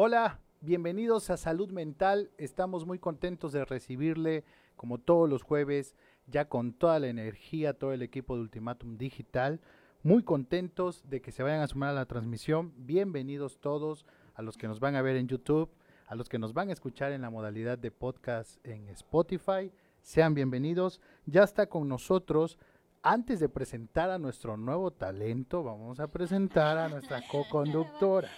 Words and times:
Hola, 0.00 0.38
bienvenidos 0.60 1.28
a 1.28 1.36
Salud 1.36 1.72
Mental. 1.72 2.30
Estamos 2.38 2.86
muy 2.86 3.00
contentos 3.00 3.50
de 3.50 3.64
recibirle, 3.64 4.44
como 4.76 4.98
todos 4.98 5.28
los 5.28 5.42
jueves, 5.42 5.96
ya 6.28 6.48
con 6.48 6.72
toda 6.72 7.00
la 7.00 7.08
energía, 7.08 7.76
todo 7.76 7.92
el 7.92 8.02
equipo 8.02 8.36
de 8.36 8.42
Ultimatum 8.42 8.96
Digital. 8.96 9.60
Muy 10.04 10.22
contentos 10.22 11.02
de 11.10 11.20
que 11.20 11.32
se 11.32 11.42
vayan 11.42 11.62
a 11.62 11.66
sumar 11.66 11.88
a 11.90 11.94
la 11.94 12.06
transmisión. 12.06 12.72
Bienvenidos 12.76 13.58
todos 13.58 14.06
a 14.34 14.42
los 14.42 14.56
que 14.56 14.68
nos 14.68 14.78
van 14.78 14.94
a 14.94 15.02
ver 15.02 15.16
en 15.16 15.26
YouTube, 15.26 15.68
a 16.06 16.14
los 16.14 16.28
que 16.28 16.38
nos 16.38 16.54
van 16.54 16.68
a 16.68 16.74
escuchar 16.74 17.10
en 17.10 17.22
la 17.22 17.30
modalidad 17.30 17.76
de 17.76 17.90
podcast 17.90 18.64
en 18.64 18.88
Spotify. 18.90 19.72
Sean 20.00 20.32
bienvenidos. 20.32 21.00
Ya 21.26 21.42
está 21.42 21.66
con 21.66 21.88
nosotros. 21.88 22.56
Antes 23.02 23.38
de 23.38 23.48
presentar 23.48 24.10
a 24.10 24.18
nuestro 24.18 24.56
nuevo 24.56 24.90
talento, 24.90 25.62
vamos 25.62 26.00
a 26.00 26.08
presentar 26.08 26.76
a 26.76 26.88
nuestra 26.88 27.22
co-conductora. 27.30 28.28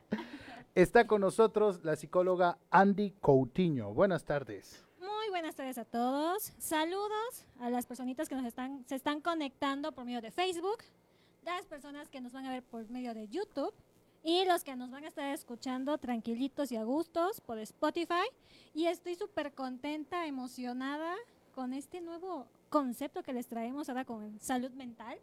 Está 0.76 1.06
con 1.06 1.22
nosotros 1.22 1.84
la 1.84 1.98
psicóloga 1.98 2.58
Andy 2.70 3.12
Coutinho. 3.20 3.94
Buenas 3.94 4.24
tardes. 4.24 4.86
Muy 5.00 5.30
buenas 5.30 5.56
tardes 5.56 5.78
a 5.78 5.84
todos. 5.84 6.54
Saludos 6.58 7.46
a 7.60 7.70
las 7.70 7.86
personitas 7.86 8.30
que 8.30 8.36
nos 8.36 8.46
están, 8.46 8.86
se 8.88 8.96
están 8.96 9.20
conectando 9.20 9.92
por 9.92 10.06
medio 10.06 10.22
de 10.22 10.32
Facebook, 10.32 10.78
las 11.44 11.66
personas 11.66 12.10
que 12.10 12.22
nos 12.22 12.32
van 12.32 12.46
a 12.46 12.52
ver 12.52 12.64
por 12.64 12.90
medio 12.90 13.14
de 13.14 13.28
YouTube 13.28 13.74
y 14.24 14.46
los 14.46 14.64
que 14.64 14.76
nos 14.78 14.90
van 14.90 15.04
a 15.04 15.08
estar 15.10 15.34
escuchando 15.34 15.98
tranquilitos 15.98 16.72
y 16.72 16.78
a 16.78 16.84
gustos 16.86 17.42
por 17.42 17.60
Spotify. 17.60 18.26
Y 18.74 18.86
estoy 18.86 19.16
súper 19.16 19.54
contenta, 19.54 20.28
emocionada 20.28 21.14
con 21.54 21.74
este 21.74 22.02
nuevo 22.02 22.48
concepto 22.70 23.24
que 23.24 23.34
les 23.34 23.48
traemos 23.48 23.90
ahora 23.90 24.06
con 24.06 24.40
salud 24.40 24.72
mental. 24.72 25.18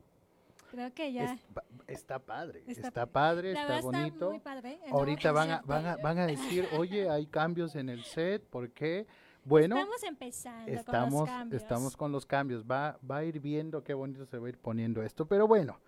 Creo 0.70 0.92
que 0.94 1.12
ya... 1.12 1.38
está 1.86 2.18
padre, 2.18 2.62
está, 2.66 3.04
padre, 3.04 3.52
está 3.52 3.80
bonito. 3.82 4.30
muy 4.30 4.40
padre. 4.40 4.80
Ahorita 4.90 5.30
van, 5.30 5.50
a, 5.50 5.62
van, 5.62 5.86
a, 5.86 5.96
van 5.96 6.18
a 6.18 6.26
decir, 6.26 6.66
oye, 6.78 7.10
hay 7.10 7.26
cambios 7.26 7.74
en 7.76 7.90
el 7.90 8.04
set, 8.04 8.42
¿por 8.44 8.70
qué? 8.70 9.06
Bueno, 9.44 9.76
estamos 9.76 10.02
empezando 10.04 10.70
estamos, 10.70 11.10
con 11.10 11.20
los 11.20 11.28
cambios. 11.28 11.62
Estamos 11.62 11.96
con 11.96 12.12
los 12.12 12.26
cambios. 12.26 12.64
Va, 12.64 12.98
va 13.08 13.18
a 13.18 13.24
ir 13.24 13.40
viendo 13.40 13.82
qué 13.82 13.92
bonito 13.92 14.24
se 14.24 14.38
va 14.38 14.46
a 14.46 14.50
ir 14.50 14.58
poniendo 14.58 15.02
esto. 15.02 15.26
Pero 15.26 15.46
bueno, 15.46 15.78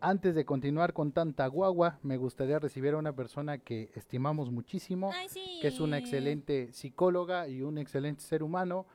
antes 0.00 0.34
de 0.34 0.44
continuar 0.44 0.92
con 0.92 1.12
tanta 1.12 1.46
guagua, 1.46 1.98
me 2.02 2.16
gustaría 2.16 2.58
recibir 2.58 2.94
a 2.94 2.96
una 2.96 3.14
persona 3.14 3.58
que 3.58 3.90
estimamos 3.94 4.50
muchísimo, 4.50 5.12
que 5.60 5.68
es 5.68 5.78
una 5.78 5.98
excelente 5.98 6.72
psicóloga 6.72 7.48
y 7.48 7.62
un 7.62 7.78
excelente 7.78 8.22
ser 8.22 8.42
humano, 8.42 8.86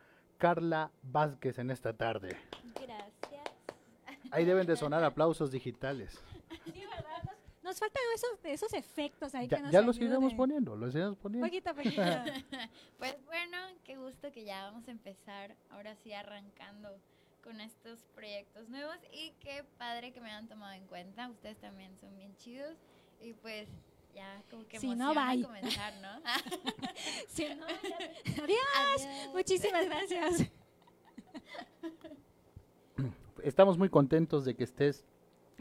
Carla 0.45 0.91
Vázquez 1.01 1.57
en 1.57 1.71
esta 1.71 1.91
tarde. 1.93 2.37
Ahí 4.29 4.45
deben 4.45 4.67
de 4.67 4.75
sonar 4.75 5.03
aplausos 5.03 5.49
digitales. 5.49 6.23
Sí, 6.65 6.85
¿verdad? 6.85 7.33
Nos, 7.63 7.79
faltan 7.79 8.03
esos, 8.13 8.39
esos 8.43 8.73
efectos 8.75 9.33
ahí 9.33 9.47
ya, 9.47 9.57
que 9.57 9.63
nos 9.63 9.71
Ya 9.71 9.81
los 9.81 9.97
iremos 9.97 10.35
poniendo, 10.35 10.75
los 10.75 10.93
iremos 10.93 11.17
poniendo. 11.17 11.47
Poquito 11.47 11.71
a 11.71 11.73
poquito. 11.73 11.99
pues 12.99 13.15
bueno, 13.25 13.57
qué 13.83 13.97
gusto 13.97 14.31
que 14.31 14.45
ya 14.45 14.65
vamos 14.65 14.87
a 14.87 14.91
empezar, 14.91 15.55
ahora 15.71 15.95
sí 15.95 16.13
arrancando 16.13 16.95
con 17.43 17.59
estos 17.59 18.05
proyectos 18.13 18.69
nuevos 18.69 18.97
y 19.11 19.31
qué 19.39 19.63
padre 19.79 20.13
que 20.13 20.21
me 20.21 20.29
han 20.29 20.47
tomado 20.47 20.73
en 20.73 20.85
cuenta. 20.85 21.27
Ustedes 21.27 21.57
también 21.57 21.97
son 21.99 22.15
bien 22.15 22.37
chidos 22.37 22.77
y 23.19 23.33
pues 23.33 23.67
ya 24.15 24.41
como 24.49 24.65
que 24.67 24.79
si 24.79 24.95
no, 24.95 25.13
bye. 25.13 25.43
comenzar, 25.43 25.93
¿no? 26.01 26.21
si 27.27 27.45
no, 27.53 27.65
Adiós. 28.43 28.59
Adiós. 29.05 29.33
Muchísimas 29.33 29.85
gracias. 29.85 30.49
estamos 33.43 33.77
muy 33.77 33.89
contentos 33.89 34.45
de 34.45 34.55
que 34.55 34.63
estés 34.63 35.05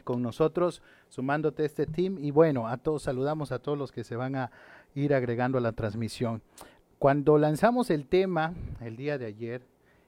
con 0.03 0.21
nosotros, 0.21 0.81
sumándote 1.09 1.63
a 1.63 1.65
este 1.65 1.85
team. 1.85 2.17
Y 2.19 2.31
bueno, 2.31 2.67
a 2.67 2.77
todos 2.77 3.03
saludamos 3.03 3.51
a 3.51 3.59
todos 3.59 3.77
los 3.77 3.91
que 3.91 4.03
se 4.03 4.15
van 4.15 4.35
a 4.35 4.51
ir 4.93 5.13
agregando 5.13 5.57
a 5.57 5.61
la 5.61 5.73
transmisión. 5.73 6.41
Cuando 6.97 7.37
lanzamos 7.37 7.89
el 7.89 8.07
tema 8.07 8.53
el 8.81 8.95
día 8.95 9.17
de 9.17 9.25
ayer 9.25 9.61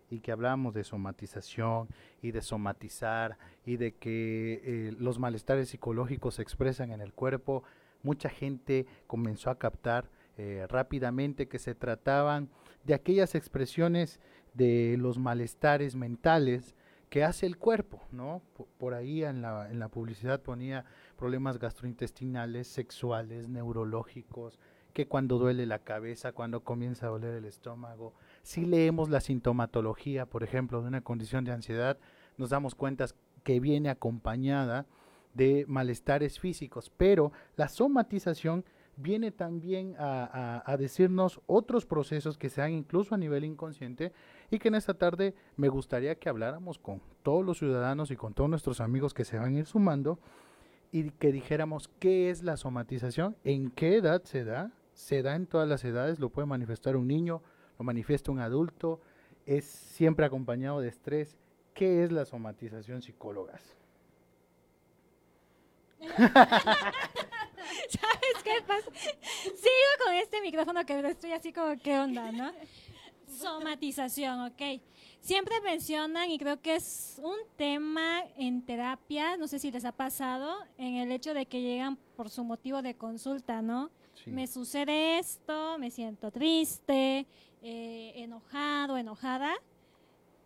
y 0.10 0.20
que 0.22 0.32
hablábamos 0.32 0.74
de 0.74 0.84
somatización 0.84 1.90
y 2.22 2.32
de 2.32 2.42
somatizar 2.42 3.38
y 3.66 3.76
de 3.76 3.94
que 3.94 4.62
eh, 4.64 4.96
los 4.98 5.20
malestares 5.20 5.70
psicológicos 5.70 6.36
se 6.36 6.42
expresan 6.42 6.92
en 6.92 7.02
el 7.02 7.14
cuerpo, 7.14 7.64
mucha 8.04 8.30
gente 8.30 8.86
comenzó 9.08 9.50
a 9.50 9.58
captar 9.58 10.10
eh, 10.38 10.66
rápidamente 10.70 11.48
que 11.48 11.60
se 11.60 11.76
trataban 11.76 12.50
de 12.84 12.94
aquellas 12.94 13.36
expresiones 13.36 14.20
de 14.54 14.96
los 14.98 15.18
malestares 15.18 15.96
mentales 15.96 16.76
que 17.10 17.24
hace 17.24 17.46
el 17.46 17.58
cuerpo, 17.58 18.02
¿no? 18.12 18.42
Por, 18.78 18.94
ahí 18.94 19.24
en 19.24 19.42
la, 19.42 19.70
en 19.72 19.80
la 19.80 19.88
publicidad 19.88 20.42
ponía 20.42 20.86
problemas 21.16 21.58
gastrointestinales, 21.58 22.68
sexuales, 22.68 23.48
neurológicos, 23.48 24.60
que 24.94 25.08
cuando 25.08 25.38
duele 25.38 25.66
la 25.66 25.80
cabeza, 25.80 26.34
cuando 26.34 26.64
comienza 26.64 27.06
a 27.06 27.10
doler 27.10 27.36
el 27.36 27.46
estómago. 27.46 28.14
Si 28.42 28.66
leemos 28.66 29.10
la 29.10 29.22
sintomatología, 29.22 30.26
por 30.26 30.44
ejemplo, 30.44 30.82
de 30.82 30.88
una 30.88 31.02
condición 31.02 31.46
de 31.46 31.52
ansiedad, 31.52 31.98
nos 32.38 32.50
damos 32.50 32.76
cuenta 32.76 33.06
que 33.44 33.60
viene 33.60 33.90
acompañada 33.90 34.86
de 35.38 35.66
malestares 35.68 36.40
físicos, 36.40 36.92
pero 36.98 37.32
la 37.56 37.70
somatización 37.70 38.66
viene 38.98 39.32
también 39.32 39.96
a, 40.00 40.76
decirnos 40.80 41.40
otros 41.46 41.86
procesos 41.86 42.38
que 42.38 42.50
se 42.50 42.62
dan 42.62 42.74
incluso 42.74 43.14
a 43.14 43.18
nivel 43.18 43.46
inconsciente 43.46 44.12
y 44.50 44.58
que 44.58 44.70
en 44.70 44.76
esta 44.76 44.96
tarde 44.96 45.36
me 45.56 45.70
gustaría 45.70 46.16
que 46.16 46.30
habláramos 46.30 46.80
con 46.80 47.02
todos 47.22 47.46
los 47.46 47.60
ciudadanos 47.60 48.10
y 48.10 48.16
con 48.16 48.34
todos 48.34 48.50
nuestros 48.50 48.82
amigos 48.82 49.14
que 49.14 49.24
se 49.24 49.38
van 49.38 49.56
a 49.56 49.60
ir 49.60 49.66
sumando 49.68 50.20
y 50.92 51.12
que 51.12 51.32
dijéramos 51.32 51.90
qué 52.00 52.32
es 52.32 52.42
la 52.42 52.58
somatización, 52.58 53.38
en 53.44 53.70
qué 53.70 53.98
edad 53.98 54.24
se 54.24 54.44
da, 54.44 54.72
se 54.94 55.22
da 55.22 55.36
en 55.36 55.46
todas 55.46 55.70
las 55.70 55.84
edades, 55.84 56.20
lo 56.20 56.30
puede 56.30 56.48
manifestar 56.48 56.96
un 56.96 57.08
niño, 57.08 57.44
lo 57.78 57.86
manifiesta 57.86 58.32
un 58.32 58.40
adulto, 58.40 59.00
es 59.46 59.66
siempre 59.66 60.26
acompañado 60.26 60.80
de 60.80 60.88
estrés. 60.88 61.38
¿Qué 61.76 62.04
es 62.04 62.12
la 62.12 62.26
somatización 62.26 63.04
psicólogas? 63.04 63.77
¿Sabes 67.90 68.44
qué 68.44 68.62
pasa? 68.66 68.90
Sigo 69.44 70.06
con 70.06 70.14
este 70.16 70.42
micrófono 70.42 70.86
que 70.86 71.00
estoy 71.08 71.32
así 71.32 71.54
como, 71.54 71.76
¿qué 71.82 72.00
onda, 72.00 72.32
no? 72.32 72.52
Somatización, 73.28 74.46
ok. 74.46 74.82
Siempre 75.20 75.60
mencionan, 75.62 76.30
y 76.32 76.38
creo 76.38 76.62
que 76.62 76.76
es 76.76 77.20
un 77.22 77.38
tema 77.58 78.24
en 78.38 78.62
terapia, 78.66 79.36
no 79.38 79.48
sé 79.48 79.60
si 79.60 79.72
les 79.72 79.84
ha 79.86 79.92
pasado, 79.92 80.58
en 80.78 80.96
el 80.96 81.12
hecho 81.12 81.34
de 81.34 81.46
que 81.46 81.62
llegan 81.62 81.98
por 82.16 82.30
su 82.30 82.44
motivo 82.44 82.82
de 82.82 82.96
consulta, 82.96 83.62
¿no? 83.62 83.92
Me 84.26 84.48
sucede 84.48 85.20
esto, 85.20 85.78
me 85.78 85.92
siento 85.92 86.32
triste, 86.32 87.28
eh, 87.62 88.14
enojado, 88.16 88.98
enojada. 88.98 89.54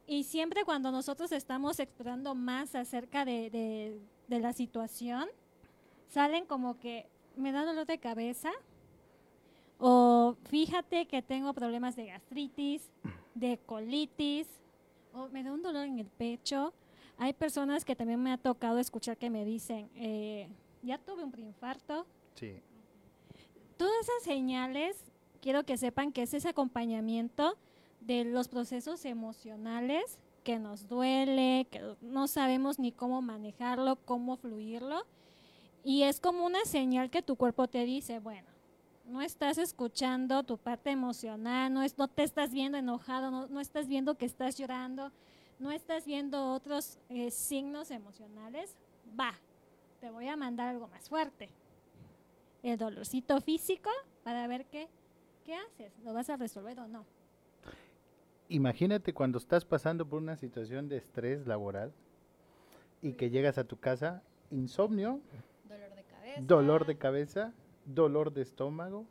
Y 0.06 0.24
siempre 0.24 0.66
cuando 0.66 0.92
nosotros 0.92 1.32
estamos 1.32 1.80
explorando 1.80 2.36
más 2.36 2.76
acerca 2.76 3.24
de 3.24 4.00
la 4.28 4.54
situación, 4.54 5.30
salen 6.12 6.46
como 6.46 6.78
que 6.78 7.08
me 7.38 7.52
da 7.54 7.66
dolor 7.66 7.86
de 7.86 7.98
cabeza 7.98 8.52
o 9.80 10.36
fíjate 10.50 11.08
que 11.08 11.22
tengo 11.22 11.54
problemas 11.54 11.96
de 11.96 12.08
gastritis, 12.08 12.92
de 13.34 13.58
colitis 13.66 14.48
o 15.14 15.30
me 15.30 15.42
da 15.42 15.54
un 15.54 15.64
dolor 15.64 15.86
en 15.86 16.00
el 16.00 16.08
pecho. 16.08 16.74
Hay 17.18 17.34
personas 17.34 17.86
que 17.86 17.96
también 17.96 18.22
me 18.22 18.32
ha 18.32 18.38
tocado 18.38 18.78
escuchar 18.78 19.18
que 19.18 19.30
me 19.30 19.46
dicen, 19.46 19.90
eh, 19.96 20.50
ya 20.84 20.98
tuve 20.98 21.24
un 21.24 21.32
preinfarto. 21.32 22.06
Sí. 22.36 22.60
Todas 23.78 23.94
esas 24.02 24.24
señales, 24.24 24.98
quiero 25.42 25.64
que 25.64 25.78
sepan 25.78 26.12
que 26.12 26.24
es 26.24 26.34
ese 26.34 26.50
acompañamiento 26.50 27.58
de 28.02 28.26
los 28.26 28.50
procesos 28.50 29.06
emocionales 29.06 30.20
que 30.44 30.60
nos 30.60 30.90
duele, 30.90 31.68
que 31.72 31.96
no 32.02 32.28
sabemos 32.28 32.80
ni 32.80 32.92
cómo 32.92 33.22
manejarlo, 33.22 33.96
cómo 34.06 34.36
fluirlo 34.36 35.06
y 35.84 36.04
es 36.04 36.20
como 36.20 36.46
una 36.46 36.64
señal 36.66 37.10
que 37.10 37.22
tu 37.22 37.36
cuerpo 37.36 37.68
te 37.68 37.86
dice, 37.86 38.20
bueno, 38.20 38.50
no 39.06 39.22
estás 39.22 39.58
escuchando 39.58 40.44
tu 40.44 40.58
parte 40.58 40.92
emocional, 40.92 41.74
no, 41.74 41.84
es, 41.84 41.98
no 41.98 42.08
te 42.08 42.24
estás 42.24 42.52
viendo 42.52 42.78
enojado, 42.78 43.32
no, 43.32 43.48
no 43.48 43.60
estás 43.60 43.88
viendo 43.88 44.16
que 44.16 44.26
estás 44.26 44.58
llorando, 44.58 45.12
no 45.60 45.72
estás 45.72 46.06
viendo 46.06 46.54
otros 46.54 46.98
eh, 47.10 47.32
signos 47.32 47.92
emocionales, 47.92 48.76
va, 49.20 49.34
te 50.00 50.10
voy 50.10 50.28
a 50.28 50.36
mandar 50.36 50.70
algo 50.70 50.88
más 50.88 51.10
fuerte. 51.10 51.50
El 52.64 52.78
dolorcito 52.78 53.42
físico 53.42 53.90
para 54.24 54.48
ver 54.48 54.66
qué, 54.66 54.88
qué 55.46 55.56
haces, 55.56 55.92
lo 56.04 56.14
vas 56.14 56.30
a 56.30 56.38
resolver 56.38 56.80
o 56.80 56.88
no. 56.88 57.06
Imagínate 58.50 59.14
cuando 59.14 59.38
estás 59.38 59.66
pasando 59.66 60.06
por 60.06 60.22
una 60.22 60.36
situación 60.36 60.90
de 60.90 60.98
estrés 60.98 61.48
laboral 61.48 61.94
y 63.02 63.14
que 63.14 63.30
llegas 63.30 63.58
a 63.58 63.64
tu 63.64 63.78
casa, 63.78 64.24
insomnio, 64.52 65.22
dolor 66.40 66.86
de 66.86 66.98
cabeza, 66.98 67.54
dolor 67.86 68.34
de 68.34 68.42
estómago, 68.42 69.06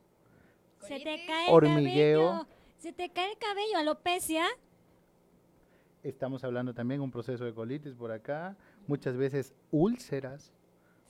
se 0.81 0.99
te 1.00 1.26
cae 1.26 1.50
hormigueo, 1.50 2.31
cabello, 2.31 2.46
se 2.78 2.93
te 2.93 3.11
cae 3.11 3.32
el 3.32 3.38
cabello, 3.38 3.76
alopecia. 3.78 4.44
Estamos 6.02 6.44
hablando 6.44 6.72
también 6.72 7.00
un 7.00 7.11
proceso 7.11 7.44
de 7.44 7.52
colitis 7.52 7.94
por 7.94 8.11
acá, 8.11 8.56
muchas 8.87 9.17
veces 9.17 9.52
úlceras, 9.70 10.50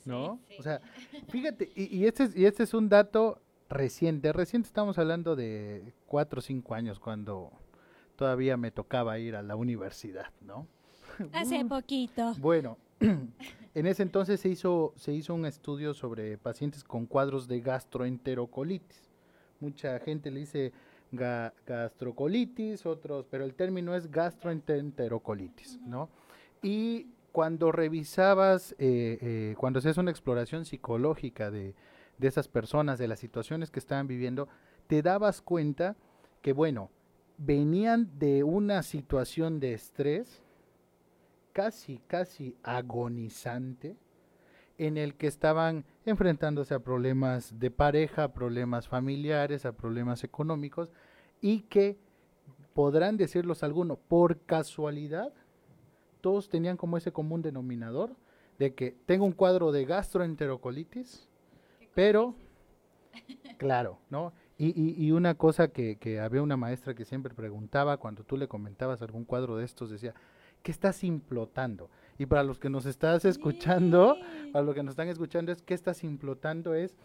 ¿no? 0.05 0.41
Sí, 0.49 0.57
O 0.59 0.63
sea, 0.63 0.81
fíjate, 1.29 1.71
y, 1.77 1.97
y 1.97 2.07
este 2.07 2.25
es, 2.25 2.37
y 2.37 2.45
este 2.45 2.65
es 2.65 2.75
un 2.75 2.89
dato 2.89 3.41
reciente. 3.69 4.33
Reciente 4.33 4.67
estamos 4.67 4.99
hablando 4.99 5.37
de 5.37 5.95
cuatro 6.07 6.41
o 6.41 6.43
cinco 6.43 6.75
años 6.75 6.99
cuando 6.99 7.53
todavía 8.17 8.57
me 8.57 8.73
tocaba 8.73 9.19
ir 9.19 9.37
a 9.37 9.43
la 9.43 9.55
universidad, 9.57 10.31
¿no? 10.41 10.67
Hace 11.33 11.65
poquito. 11.69 12.35
Bueno, 12.39 12.77
en 13.75 13.87
ese 13.87 14.03
entonces 14.03 14.41
se 14.41 14.49
hizo, 14.49 14.93
se 14.97 15.13
hizo 15.13 15.35
un 15.35 15.47
estudio 15.47 15.95
sobre 15.95 16.37
pacientes 16.39 16.83
con 16.85 17.07
cuadros 17.07 17.47
de 17.49 17.61
gastroenterocolitis. 17.61 19.09
Mucha 19.61 19.99
gente 20.01 20.31
le 20.31 20.41
dice 20.41 20.73
ga- 21.13 21.53
gastrocolitis, 21.67 22.87
otros, 22.87 23.27
pero 23.31 23.45
el 23.45 23.55
término 23.55 23.95
es 23.95 24.11
gastroenterocolitis, 24.11 25.81
¿no? 25.83 26.09
Y 26.63 27.07
cuando 27.33 27.71
revisabas, 27.71 28.73
eh, 28.79 29.19
eh, 29.21 29.55
cuando 29.57 29.81
se 29.81 29.91
hace 29.91 30.01
una 30.01 30.11
exploración 30.11 30.65
psicológica 30.65 31.51
de, 31.51 31.75
de 32.19 32.29
esas 32.29 32.49
personas, 32.49 32.99
de 32.99 33.07
las 33.09 33.21
situaciones 33.21 33.71
que 33.71 33.79
estaban 33.79 34.07
viviendo, 34.09 34.49
te 34.89 35.03
dabas 35.03 35.41
cuenta 35.43 35.97
que, 36.43 36.53
bueno, 36.53 36.91
venían 37.39 38.19
de 38.19 38.43
una 38.43 38.83
situación 38.83 39.61
de 39.61 39.75
estrés 39.75 40.43
casi, 41.53 42.01
casi 42.07 42.57
agonizante, 42.63 43.97
en 44.79 44.97
el 44.97 45.15
que 45.15 45.27
estaban 45.27 45.85
enfrentándose 46.07 46.75
a 46.75 46.79
problemas 46.79 47.59
de 47.59 47.71
pareja, 47.71 48.25
a 48.25 48.33
problemas 48.33 48.89
familiares, 48.89 49.67
a 49.67 49.73
problemas 49.73 50.25
económicos, 50.25 50.89
y 51.41 51.63
que 51.63 51.99
podrán 52.73 53.17
decirlos 53.17 53.63
algunos, 53.63 53.99
por 53.99 54.39
casualidad, 54.41 55.33
todos 56.21 56.49
tenían 56.49 56.77
como 56.77 56.97
ese 56.97 57.13
común 57.13 57.43
denominador 57.43 58.17
de 58.59 58.75
que 58.75 58.97
tengo 59.07 59.25
un 59.25 59.33
cuadro 59.33 59.73
de 59.73 59.85
gastroenterocolitis, 59.85 61.29
pero, 61.95 62.35
claro, 63.59 63.99
¿no? 64.09 64.33
Y, 64.57 64.69
y, 64.69 65.03
y 65.03 65.13
una 65.13 65.35
cosa 65.35 65.69
que, 65.69 65.97
que 65.97 66.21
había 66.21 66.43
una 66.43 66.57
maestra 66.59 66.95
que 66.95 67.07
siempre 67.07 67.35
preguntaba 67.35 67.97
cuando 67.97 68.25
tú 68.25 68.37
le 68.37 68.49
comentabas 68.49 69.01
algún 69.01 69.25
cuadro 69.25 69.57
de 69.57 69.65
estos, 69.65 69.91
decía, 69.91 70.15
¿qué 70.63 70.71
estás 70.71 71.05
implotando? 71.05 71.91
Y 72.19 72.27
para 72.27 72.43
los 72.43 72.59
que 72.59 72.69
nos 72.69 72.87
estás 72.87 73.25
escuchando, 73.25 74.17
para 74.53 74.65
los 74.65 74.75
que 74.75 74.83
nos 74.83 74.93
están 74.93 75.09
escuchando, 75.09 75.53
es 75.53 75.63
que 75.63 75.75
estás 75.75 76.05
implotando 76.05 76.75
es, 76.75 76.97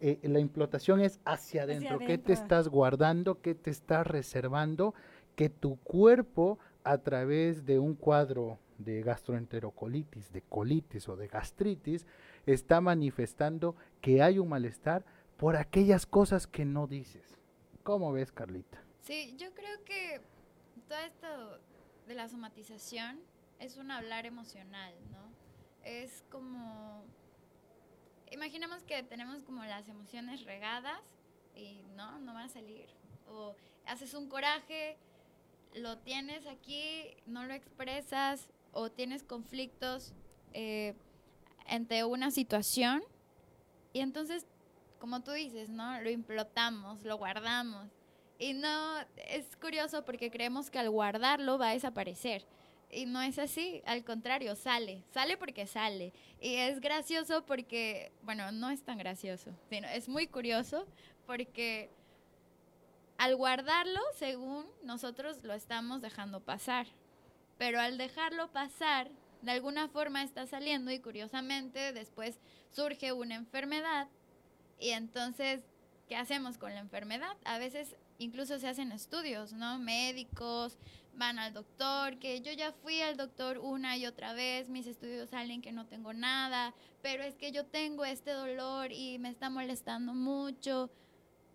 eh, 0.00 0.18
la 0.22 0.40
implotación 0.40 1.00
es 1.00 1.20
hacia 1.24 1.62
adentro, 1.62 1.98
¿qué 1.98 2.18
te 2.18 2.32
estás 2.32 2.68
guardando? 2.68 3.40
¿Qué 3.40 3.54
te 3.54 3.70
estás 3.70 4.06
reservando? 4.06 4.94
Que 5.36 5.48
tu 5.48 5.76
cuerpo 5.76 6.58
a 6.82 6.98
través 6.98 7.64
de 7.64 7.78
un 7.78 7.94
cuadro 7.94 8.58
de 8.78 9.02
gastroenterocolitis, 9.02 10.32
de 10.32 10.42
colitis 10.42 11.08
o 11.08 11.16
de 11.16 11.28
gastritis, 11.28 12.06
está 12.46 12.80
manifestando 12.80 13.76
que 14.00 14.22
hay 14.22 14.38
un 14.38 14.48
malestar 14.48 15.04
por 15.36 15.56
aquellas 15.56 16.06
cosas 16.06 16.46
que 16.46 16.64
no 16.64 16.86
dices. 16.86 17.38
¿Cómo 17.82 18.12
ves, 18.12 18.32
Carlita? 18.32 18.82
Sí, 19.02 19.36
yo 19.38 19.52
creo 19.54 19.84
que 19.84 20.20
todo 20.88 20.98
esto 20.98 21.60
de 22.06 22.14
la 22.14 22.28
somatización 22.28 23.20
es 23.58 23.76
un 23.76 23.90
hablar 23.90 24.26
emocional, 24.26 24.94
¿no? 25.10 25.32
Es 25.82 26.24
como... 26.30 27.04
Imaginemos 28.30 28.82
que 28.82 29.02
tenemos 29.02 29.42
como 29.44 29.64
las 29.64 29.88
emociones 29.88 30.44
regadas 30.44 31.00
y 31.54 31.82
no, 31.94 32.18
no 32.18 32.34
van 32.34 32.46
a 32.46 32.48
salir. 32.48 32.88
O 33.28 33.54
haces 33.86 34.14
un 34.14 34.28
coraje, 34.28 34.96
lo 35.74 35.98
tienes 35.98 36.46
aquí, 36.46 37.16
no 37.26 37.44
lo 37.44 37.54
expresas, 37.54 38.48
o 38.72 38.90
tienes 38.90 39.22
conflictos 39.22 40.12
eh, 40.52 40.94
una 42.06 42.30
situación 42.30 43.02
y 43.94 44.00
entonces, 44.00 44.46
como 44.98 45.22
tú 45.22 45.30
dices, 45.30 45.70
¿no? 45.70 46.00
Lo 46.00 46.10
implotamos, 46.10 47.04
lo 47.04 47.16
guardamos. 47.16 47.88
Y 48.38 48.52
no, 48.52 48.98
es 49.28 49.56
curioso 49.56 50.04
porque 50.04 50.30
creemos 50.30 50.70
que 50.70 50.78
al 50.78 50.90
guardarlo 50.90 51.58
va 51.58 51.70
a 51.70 51.74
desaparecer. 51.74 52.44
Y 52.90 53.06
no 53.06 53.20
es 53.22 53.38
así, 53.38 53.82
al 53.86 54.04
contrario, 54.04 54.54
sale, 54.54 55.02
sale 55.12 55.36
porque 55.36 55.66
sale. 55.66 56.12
Y 56.40 56.54
es 56.56 56.80
gracioso 56.80 57.44
porque, 57.44 58.12
bueno, 58.22 58.52
no 58.52 58.70
es 58.70 58.82
tan 58.82 58.98
gracioso, 58.98 59.50
sino 59.68 59.88
es 59.88 60.08
muy 60.08 60.26
curioso 60.26 60.86
porque 61.26 61.90
al 63.18 63.36
guardarlo, 63.36 64.00
según 64.16 64.66
nosotros 64.82 65.42
lo 65.42 65.54
estamos 65.54 66.02
dejando 66.02 66.40
pasar. 66.40 66.86
Pero 67.58 67.80
al 67.80 67.98
dejarlo 67.98 68.52
pasar, 68.52 69.10
de 69.42 69.52
alguna 69.52 69.88
forma 69.88 70.22
está 70.22 70.46
saliendo 70.46 70.90
y 70.90 70.98
curiosamente 70.98 71.92
después 71.92 72.38
surge 72.70 73.12
una 73.12 73.34
enfermedad 73.36 74.08
y 74.78 74.90
entonces, 74.90 75.62
¿qué 76.08 76.16
hacemos 76.16 76.58
con 76.58 76.74
la 76.74 76.80
enfermedad? 76.80 77.36
A 77.44 77.58
veces 77.58 77.96
incluso 78.18 78.58
se 78.58 78.68
hacen 78.68 78.92
estudios, 78.92 79.52
¿no? 79.52 79.78
Médicos 79.78 80.78
van 81.16 81.38
al 81.38 81.52
doctor, 81.52 82.18
que 82.18 82.40
yo 82.40 82.52
ya 82.52 82.72
fui 82.72 83.00
al 83.00 83.16
doctor 83.16 83.58
una 83.58 83.96
y 83.96 84.06
otra 84.06 84.32
vez, 84.32 84.68
mis 84.68 84.86
estudios 84.86 85.30
salen 85.30 85.62
que 85.62 85.72
no 85.72 85.86
tengo 85.86 86.12
nada, 86.12 86.74
pero 87.02 87.22
es 87.22 87.36
que 87.36 87.52
yo 87.52 87.64
tengo 87.66 88.04
este 88.04 88.32
dolor 88.32 88.92
y 88.92 89.18
me 89.18 89.28
está 89.28 89.50
molestando 89.50 90.14
mucho. 90.14 90.90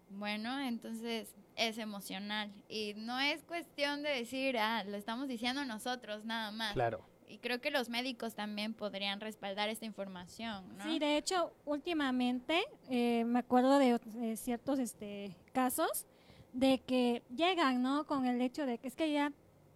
Bueno, 0.09 0.59
entonces 0.59 1.35
es 1.55 1.77
emocional 1.77 2.51
y 2.67 2.93
no 2.95 3.19
es 3.19 3.43
cuestión 3.43 4.01
de 4.01 4.09
decir, 4.09 4.57
ah, 4.57 4.83
lo 4.83 4.97
estamos 4.97 5.27
diciendo 5.27 5.65
nosotros 5.65 6.25
nada 6.25 6.51
más. 6.51 6.73
Claro. 6.73 7.05
Y 7.27 7.37
creo 7.37 7.61
que 7.61 7.69
los 7.69 7.89
médicos 7.89 8.33
también 8.33 8.73
podrían 8.73 9.19
respaldar 9.19 9.69
esta 9.69 9.85
información, 9.85 10.77
¿no? 10.77 10.83
Sí, 10.83 10.97
de 10.97 11.17
hecho, 11.17 11.53
últimamente 11.63 12.63
eh, 12.89 13.23
me 13.25 13.37
acuerdo 13.37 13.77
de, 13.77 13.99
de 13.99 14.35
ciertos 14.35 14.79
este, 14.79 15.35
casos 15.53 16.07
de 16.53 16.79
que 16.79 17.23
llegan, 17.35 17.81
¿no? 17.81 18.05
Con 18.05 18.25
el 18.25 18.41
hecho 18.41 18.65
de 18.65 18.77
que 18.77 18.87
es 18.87 18.95
que 18.95 19.11
ya 19.11 19.31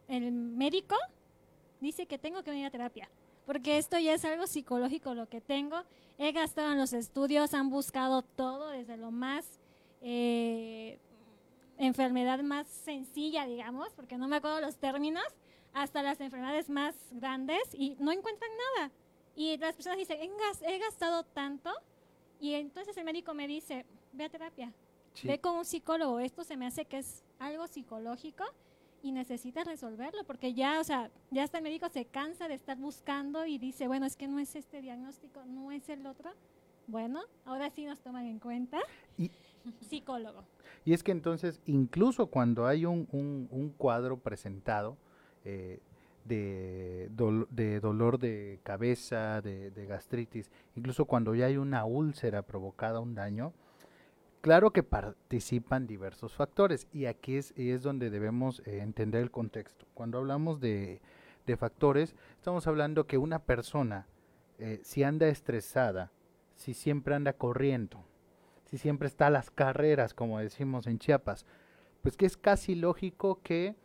el 0.08 0.32
médico 0.32 0.96
dice 1.80 2.06
que 2.06 2.18
tengo 2.18 2.44
que 2.44 2.52
venir 2.52 2.66
a 2.66 2.72
terapia, 2.72 3.10
porque 3.46 3.78
esto 3.78 3.98
ya 4.00 4.14
es 4.14 4.26
algo 4.26 4.48
psicológico 4.48 5.14
lo 5.14 5.28
que 5.28 5.42
tengo. 5.42 5.84
He 6.18 6.32
gastado 6.32 6.72
en 6.72 6.78
los 6.78 6.94
estudios, 6.94 7.54
han 7.54 7.70
buscado 7.70 8.22
todo, 8.22 8.70
desde 8.70 8.98
lo 8.98 9.12
más 9.12 9.60
eh, 10.02 11.00
enfermedad 11.78 12.40
más 12.44 12.68
sencilla, 12.68 13.46
digamos, 13.46 13.90
porque 13.96 14.18
no 14.18 14.28
me 14.28 14.38
acuerdo 14.38 14.62
los 14.62 14.78
términos, 14.78 15.24
hasta 15.74 16.04
las 16.04 16.20
enfermedades 16.22 16.70
más 16.70 16.96
grandes 17.12 17.62
y 17.74 17.96
no 18.00 18.12
encuentran 18.12 18.52
nada. 18.78 18.92
Y 19.36 19.58
las 19.58 19.74
personas 19.76 19.98
dicen, 19.98 20.22
"He 20.22 20.28
gas- 20.28 20.62
he 20.62 20.78
gastado 20.78 21.24
tanto 21.24 21.72
y 22.40 22.54
entonces 22.54 22.96
el 22.98 23.06
médico 23.06 23.34
me 23.34 23.48
dice, 23.48 23.86
ve 24.12 24.26
a 24.26 24.30
terapia, 24.30 24.72
Sí. 25.14 25.28
ve 25.28 25.40
con 25.40 25.56
un 25.58 25.66
psicólogo, 25.66 26.20
esto 26.20 26.44
se 26.44 26.58
me 26.58 26.66
hace 26.66 26.86
que 26.86 26.98
es 27.00 27.24
algo 27.40 27.68
psicológico 27.68 28.44
y 29.02 29.12
necesitas 29.12 29.66
resolverlo 29.68 30.24
porque 30.26 30.54
ya, 30.54 30.80
o 30.80 30.84
sea, 30.84 31.12
ya 31.30 31.44
hasta 31.44 31.58
el 31.58 31.64
médico 31.64 31.90
se 31.90 32.06
cansa 32.06 32.48
de 32.48 32.54
estar 32.56 32.78
buscando 32.78 33.46
y 33.46 33.58
dice, 33.58 33.88
bueno, 33.88 34.06
es 34.06 34.16
que 34.16 34.28
no 34.28 34.40
es 34.40 34.56
este 34.56 34.82
diagnóstico, 34.82 35.44
no 35.46 35.72
es 35.72 35.88
el 35.90 36.06
otro. 36.08 36.32
Bueno, 36.88 37.22
ahora 37.46 37.70
sí 37.70 37.86
nos 37.86 38.00
toman 38.02 38.26
en 38.26 38.40
cuenta. 38.40 38.80
Y- 39.18 39.32
Psicólogo. 39.80 40.44
Y 40.84 40.92
es 40.94 41.04
que 41.04 41.12
entonces, 41.14 41.62
incluso 41.66 42.28
cuando 42.28 42.66
hay 42.68 42.86
un, 42.86 43.08
un- 43.14 43.48
un 43.52 43.70
cuadro 43.70 44.18
presentado 44.20 44.98
eh, 45.46 45.80
de, 46.26 47.10
dol- 47.16 47.48
de 47.50 47.80
dolor 47.80 48.20
de 48.20 48.60
cabeza, 48.64 49.42
de, 49.42 49.72
de 49.72 49.86
gastritis, 49.86 50.52
incluso 50.76 51.06
cuando 51.06 51.34
ya 51.36 51.46
hay 51.46 51.56
una 51.58 51.86
úlcera 51.86 52.42
provocada, 52.42 53.00
un 53.00 53.16
daño, 53.16 53.54
claro 54.44 54.74
que 54.74 54.84
participan 54.84 55.88
diversos 55.88 56.34
factores 56.34 56.90
y 56.92 57.06
aquí 57.06 57.38
es, 57.38 57.54
es 57.56 57.82
donde 57.82 58.10
debemos 58.10 58.62
eh, 58.66 58.80
entender 58.82 59.24
el 59.24 59.32
contexto. 59.32 59.86
Cuando 59.94 60.18
hablamos 60.18 60.60
de, 60.60 61.02
de 61.48 61.56
factores, 61.56 62.14
estamos 62.36 62.68
hablando 62.68 63.08
que 63.08 63.18
una 63.18 63.40
persona, 63.40 64.06
eh, 64.60 64.82
si 64.84 65.02
anda 65.04 65.28
estresada, 65.28 66.12
si 66.58 66.74
siempre 66.74 67.16
anda 67.16 67.32
corriendo, 67.32 68.04
si 68.66 68.78
siempre 68.78 69.08
está 69.08 69.28
a 69.28 69.30
las 69.30 69.50
carreras, 69.50 70.14
como 70.14 70.40
decimos 70.40 70.88
en 70.88 71.00
Chiapas, 71.00 71.46
pues 72.02 72.18
que 72.18 72.26
es 72.26 72.36
casi 72.36 72.76
lógico 72.76 73.40
que 73.44 73.78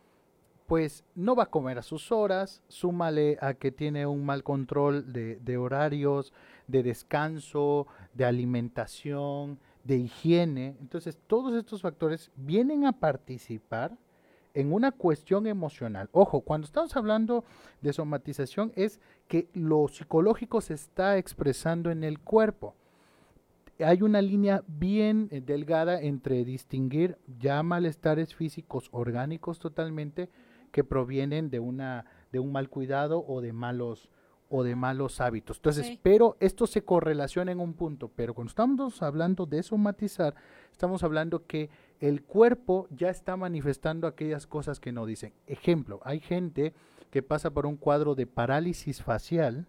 pues 0.66 1.04
no 1.14 1.36
va 1.36 1.44
a 1.44 1.50
comer 1.50 1.78
a 1.78 1.82
sus 1.82 2.10
horas, 2.10 2.64
súmale 2.66 3.38
a 3.40 3.54
que 3.54 3.70
tiene 3.70 4.06
un 4.06 4.26
mal 4.26 4.42
control 4.42 5.12
de 5.12 5.56
horarios, 5.56 6.34
de 6.66 6.82
descanso, 6.82 7.86
de 8.12 8.24
alimentación, 8.24 9.60
de 9.88 9.96
higiene. 9.96 10.76
Entonces, 10.80 11.18
todos 11.26 11.54
estos 11.54 11.82
factores 11.82 12.30
vienen 12.36 12.84
a 12.84 12.92
participar 12.92 13.96
en 14.54 14.72
una 14.72 14.92
cuestión 14.92 15.46
emocional. 15.46 16.08
Ojo, 16.12 16.42
cuando 16.42 16.66
estamos 16.66 16.94
hablando 16.94 17.44
de 17.80 17.92
somatización 17.92 18.72
es 18.76 19.00
que 19.26 19.48
lo 19.54 19.88
psicológico 19.88 20.60
se 20.60 20.74
está 20.74 21.16
expresando 21.18 21.90
en 21.90 22.04
el 22.04 22.20
cuerpo 22.20 22.76
hay 23.84 24.02
una 24.02 24.20
línea 24.20 24.64
bien 24.66 25.28
eh, 25.30 25.40
delgada 25.40 26.00
entre 26.00 26.44
distinguir 26.44 27.16
ya 27.38 27.62
malestares 27.62 28.34
físicos 28.34 28.88
orgánicos 28.92 29.58
totalmente 29.58 30.30
que 30.72 30.84
provienen 30.84 31.50
de 31.50 31.60
una 31.60 32.04
de 32.32 32.40
un 32.40 32.52
mal 32.52 32.68
cuidado 32.68 33.24
o 33.26 33.40
de 33.40 33.52
malos 33.52 34.10
o 34.50 34.62
de 34.62 34.74
malos 34.76 35.20
hábitos. 35.20 35.58
Entonces, 35.58 35.86
Sí. 35.86 36.00
pero 36.02 36.36
esto 36.40 36.66
se 36.66 36.82
correlaciona 36.82 37.52
en 37.52 37.60
un 37.60 37.74
punto, 37.74 38.10
pero 38.14 38.34
cuando 38.34 38.48
estamos 38.48 39.02
hablando 39.02 39.46
de 39.46 39.62
somatizar, 39.62 40.34
estamos 40.72 41.02
hablando 41.02 41.46
que 41.46 41.68
el 42.00 42.22
cuerpo 42.22 42.86
ya 42.90 43.10
está 43.10 43.36
manifestando 43.36 44.06
aquellas 44.06 44.46
cosas 44.46 44.80
que 44.80 44.92
no 44.92 45.04
dicen. 45.06 45.32
Ejemplo, 45.46 46.00
hay 46.04 46.20
gente 46.20 46.72
que 47.10 47.22
pasa 47.22 47.50
por 47.50 47.66
un 47.66 47.76
cuadro 47.76 48.14
de 48.14 48.26
parálisis 48.26 49.02
facial 49.02 49.66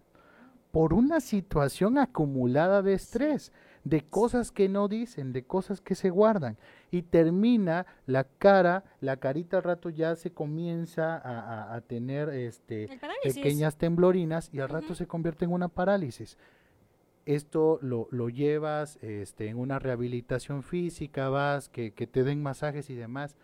por 0.70 0.94
una 0.94 1.20
situación 1.20 1.98
acumulada 1.98 2.80
de 2.82 2.94
estrés, 2.94 3.52
de 3.84 4.02
cosas 4.02 4.52
que 4.52 4.68
no 4.68 4.88
dicen, 4.88 5.32
de 5.32 5.42
cosas 5.44 5.80
que 5.80 5.94
se 5.94 6.10
guardan. 6.10 6.56
Y 6.90 7.02
termina 7.02 7.86
la 8.06 8.24
cara, 8.24 8.84
la 9.00 9.16
carita 9.16 9.56
al 9.56 9.62
rato 9.62 9.88
ya 9.90 10.16
se 10.16 10.32
comienza 10.32 11.16
a, 11.16 11.40
a- 11.40 11.74
a 11.74 11.80
tener 11.80 12.28
este, 12.30 12.84
pequeñas 13.22 13.76
temblorinas 13.76 14.50
y 14.52 14.60
al 14.60 14.68
rato 14.68 14.94
se 14.94 15.06
convierte 15.06 15.44
en 15.46 15.52
una 15.52 15.68
parálisis. 15.68 16.36
Esto 17.26 17.78
lo, 17.82 18.08
lo 18.10 18.28
llevas 18.28 18.96
este, 19.02 19.48
en 19.48 19.58
una 19.58 19.78
rehabilitación 19.78 20.62
física, 20.62 21.28
vas, 21.28 21.68
que, 21.68 21.92
que 21.92 22.06
te 22.06 22.24
den 22.24 22.42
masajes 22.42 22.90
y 22.90 22.94
demás, 22.94 23.36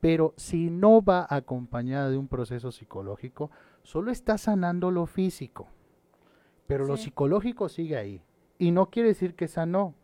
pero 0.00 0.32
si 0.36 0.70
no 0.70 1.02
va 1.02 1.26
acompañada 1.28 2.08
de 2.10 2.16
un 2.16 2.28
proceso 2.28 2.72
psicológico, 2.72 3.50
solo 3.82 4.10
está 4.10 4.38
sanando 4.38 4.90
lo 4.90 5.06
físico, 5.06 5.68
pero 6.66 6.84
lo 6.86 6.94
psicológico 6.96 7.68
sigue 7.68 7.96
ahí. 7.96 8.22
Y 8.58 8.70
no 8.72 8.90
quiere 8.90 9.10
decir 9.10 9.34
que 9.34 9.48
sanó. 9.48 9.94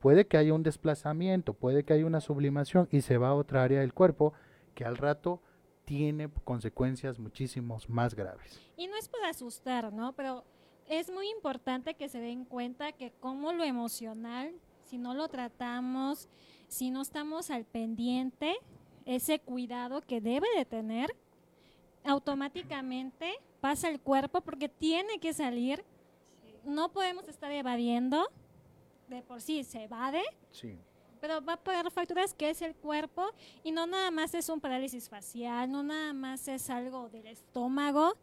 Puede 0.00 0.26
que 0.26 0.36
haya 0.36 0.54
un 0.54 0.62
desplazamiento, 0.62 1.54
puede 1.54 1.84
que 1.84 1.94
haya 1.94 2.06
una 2.06 2.20
sublimación 2.20 2.88
y 2.90 3.00
se 3.00 3.18
va 3.18 3.28
a 3.28 3.34
otra 3.34 3.62
área 3.62 3.80
del 3.80 3.94
cuerpo 3.94 4.34
que 4.74 4.84
al 4.84 4.96
rato 4.96 5.40
tiene 5.84 6.28
consecuencias 6.44 7.18
muchísimos 7.18 7.88
más 7.88 8.14
graves. 8.14 8.60
Y 8.76 8.86
no 8.86 8.96
es 8.96 9.08
por 9.08 9.24
asustar, 9.24 9.92
¿no? 9.92 10.12
Pero 10.12 10.44
es 10.88 11.10
muy 11.10 11.28
importante 11.30 11.94
que 11.94 12.08
se 12.08 12.20
den 12.20 12.44
cuenta 12.44 12.92
que 12.92 13.12
como 13.20 13.52
lo 13.52 13.64
emocional, 13.64 14.52
si 14.84 14.98
no 14.98 15.14
lo 15.14 15.28
tratamos, 15.28 16.28
si 16.68 16.90
no 16.90 17.02
estamos 17.02 17.50
al 17.50 17.64
pendiente, 17.64 18.54
ese 19.06 19.38
cuidado 19.38 20.00
que 20.02 20.20
debe 20.20 20.46
de 20.56 20.64
tener, 20.64 21.14
automáticamente 22.04 23.34
pasa 23.60 23.88
el 23.88 24.00
cuerpo 24.00 24.40
porque 24.42 24.68
tiene 24.68 25.18
que 25.18 25.32
salir. 25.32 25.84
No 26.66 26.90
podemos 26.92 27.28
estar 27.28 27.50
evadiendo, 27.52 28.28
de 29.08 29.22
por 29.22 29.40
sí 29.40 29.64
se 29.64 29.84
evade, 29.84 30.22
Sí. 30.50 30.78
pero 31.20 31.44
va 31.44 31.54
a 31.54 31.56
pagar 31.62 31.90
facturas 31.90 32.32
que 32.34 32.50
es 32.50 32.62
el 32.62 32.74
cuerpo 32.74 33.26
y 33.62 33.72
no 33.72 33.86
nada 33.86 34.10
más 34.10 34.34
es 34.34 34.48
un 34.48 34.60
parálisis 34.60 35.08
facial, 35.08 35.70
no 35.70 35.82
nada 35.82 36.12
más 36.12 36.48
es 36.48 36.70
algo 36.70 37.08
del 37.10 37.26
estómago, 37.26 38.14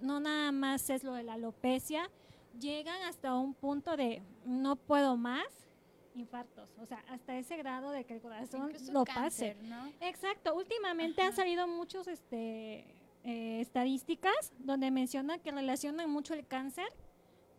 no 0.00 0.18
nada 0.20 0.50
más 0.52 0.88
es 0.90 1.04
lo 1.04 1.12
de 1.14 1.22
la 1.22 1.34
alopecia, 1.34 2.10
llegan 2.58 3.02
hasta 3.02 3.34
un 3.34 3.54
punto 3.54 3.96
de 3.96 4.22
no 4.44 4.76
puedo 4.76 5.16
más, 5.16 5.44
infartos, 6.14 6.74
o 6.80 6.86
sea, 6.86 7.04
hasta 7.08 7.36
ese 7.36 7.56
grado 7.56 7.90
de 7.92 8.04
que 8.04 8.14
el 8.14 8.20
corazón 8.20 8.70
Incluso 8.70 8.92
lo 8.92 9.04
cáncer, 9.04 9.56
pase. 9.56 9.68
¿no? 9.68 9.92
Exacto, 10.00 10.54
últimamente 10.54 11.22
han 11.22 11.32
salido 11.34 11.66
muchos 11.68 12.08
este 12.08 12.84
eh, 13.22 13.60
estadísticas 13.60 14.52
donde 14.58 14.90
mencionan 14.90 15.38
que 15.40 15.50
relacionan 15.52 16.10
mucho 16.10 16.34
el 16.34 16.46
cáncer 16.46 16.88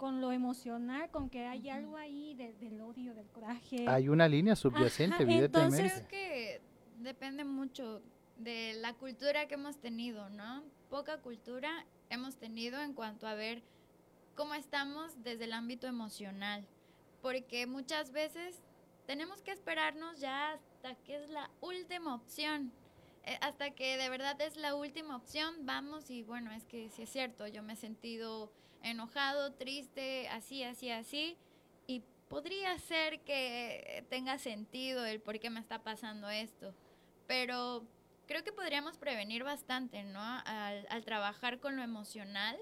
con 0.02 0.20
lo 0.20 0.32
emocional, 0.32 1.12
con 1.12 1.30
que 1.30 1.46
hay 1.46 1.70
algo 1.70 1.96
ahí 1.96 2.34
de- 2.34 2.54
del 2.54 2.82
odio, 2.82 3.14
del 3.14 3.28
coraje. 3.28 3.88
Hay 3.88 4.10
una 4.10 4.28
línea 4.28 4.56
subyacente, 4.56 5.14
Ajá, 5.14 5.22
evidentemente. 5.24 5.78
entonces- 5.78 5.94
Creo 5.94 6.08
que 6.08 6.62
depende 6.98 7.44
mucho 7.46 8.02
de 8.38 8.74
la 8.82 8.96
cultura 8.96 9.48
que 9.48 9.54
hemos 9.54 9.78
tenido, 9.78 10.28
¿no? 10.32 10.64
Poca 10.90 11.20
cultura 11.22 11.86
hemos 12.10 12.36
tenido 12.38 12.82
en 12.82 12.94
cuanto 12.96 13.28
a 13.28 13.36
ver 13.36 13.62
cómo 14.36 14.56
estamos 14.56 15.22
desde 15.22 15.44
el 15.44 15.54
ámbito 15.54 15.86
emocional, 15.86 16.66
porque 17.22 17.68
muchas 17.68 18.12
veces 18.12 18.60
tenemos 19.06 19.44
que 19.44 19.52
esperarnos 19.52 20.20
ya 20.20 20.54
hasta 20.54 20.96
que 21.04 21.24
es 21.24 21.30
la 21.30 21.52
última 21.62 22.16
opción. 22.16 22.72
Eh, 23.24 23.38
hasta 23.42 23.70
que 23.70 23.98
de 23.98 24.10
verdad 24.10 24.42
es 24.42 24.56
la 24.58 24.74
última 24.74 25.16
opción, 25.16 25.64
vamos 25.64 26.10
y 26.10 26.24
bueno, 26.24 26.52
es 26.54 26.66
que 26.66 26.90
sí 26.90 27.04
es 27.04 27.10
cierto, 27.12 27.46
yo 27.46 27.62
me 27.62 27.74
he 27.74 27.76
sentido 27.76 28.52
enojado, 28.84 29.54
triste, 29.54 30.28
así, 30.30 30.64
así, 30.64 30.90
así, 30.90 31.38
y 31.88 32.04
podría 32.28 32.78
ser 32.80 33.20
que 33.22 34.06
tenga 34.10 34.38
sentido 34.38 35.06
el 35.06 35.20
por 35.20 35.40
qué 35.40 35.50
me 35.50 35.60
está 35.60 35.84
pasando 35.84 36.30
esto, 36.30 36.74
pero 37.28 37.86
creo 38.28 38.44
que 38.44 38.54
podríamos 38.54 38.98
prevenir 38.98 39.44
bastante, 39.44 40.04
¿no? 40.04 40.22
Al, 40.22 41.04
trabajar 41.04 41.60
con 41.60 41.76
lo 41.76 41.84
emocional 41.84 42.58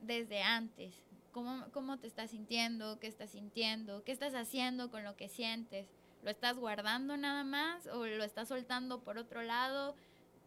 desde 0.00 0.42
antes. 0.42 0.94
¿Cómo, 1.32 1.66
¿Cómo 1.72 1.98
te 1.98 2.06
estás 2.06 2.30
sintiendo? 2.30 3.00
¿Qué 3.00 3.06
estás 3.06 3.30
sintiendo? 3.30 4.04
¿Qué 4.04 4.12
estás 4.12 4.34
haciendo 4.34 4.90
con 4.90 5.02
lo 5.02 5.16
que 5.16 5.28
sientes? 5.28 5.88
¿Lo 6.22 6.30
estás 6.30 6.56
guardando 6.56 7.16
nada 7.16 7.42
más 7.42 7.88
o 7.88 8.06
lo 8.06 8.22
estás 8.22 8.48
soltando 8.48 9.00
por 9.00 9.18
otro 9.18 9.42
lado? 9.42 9.96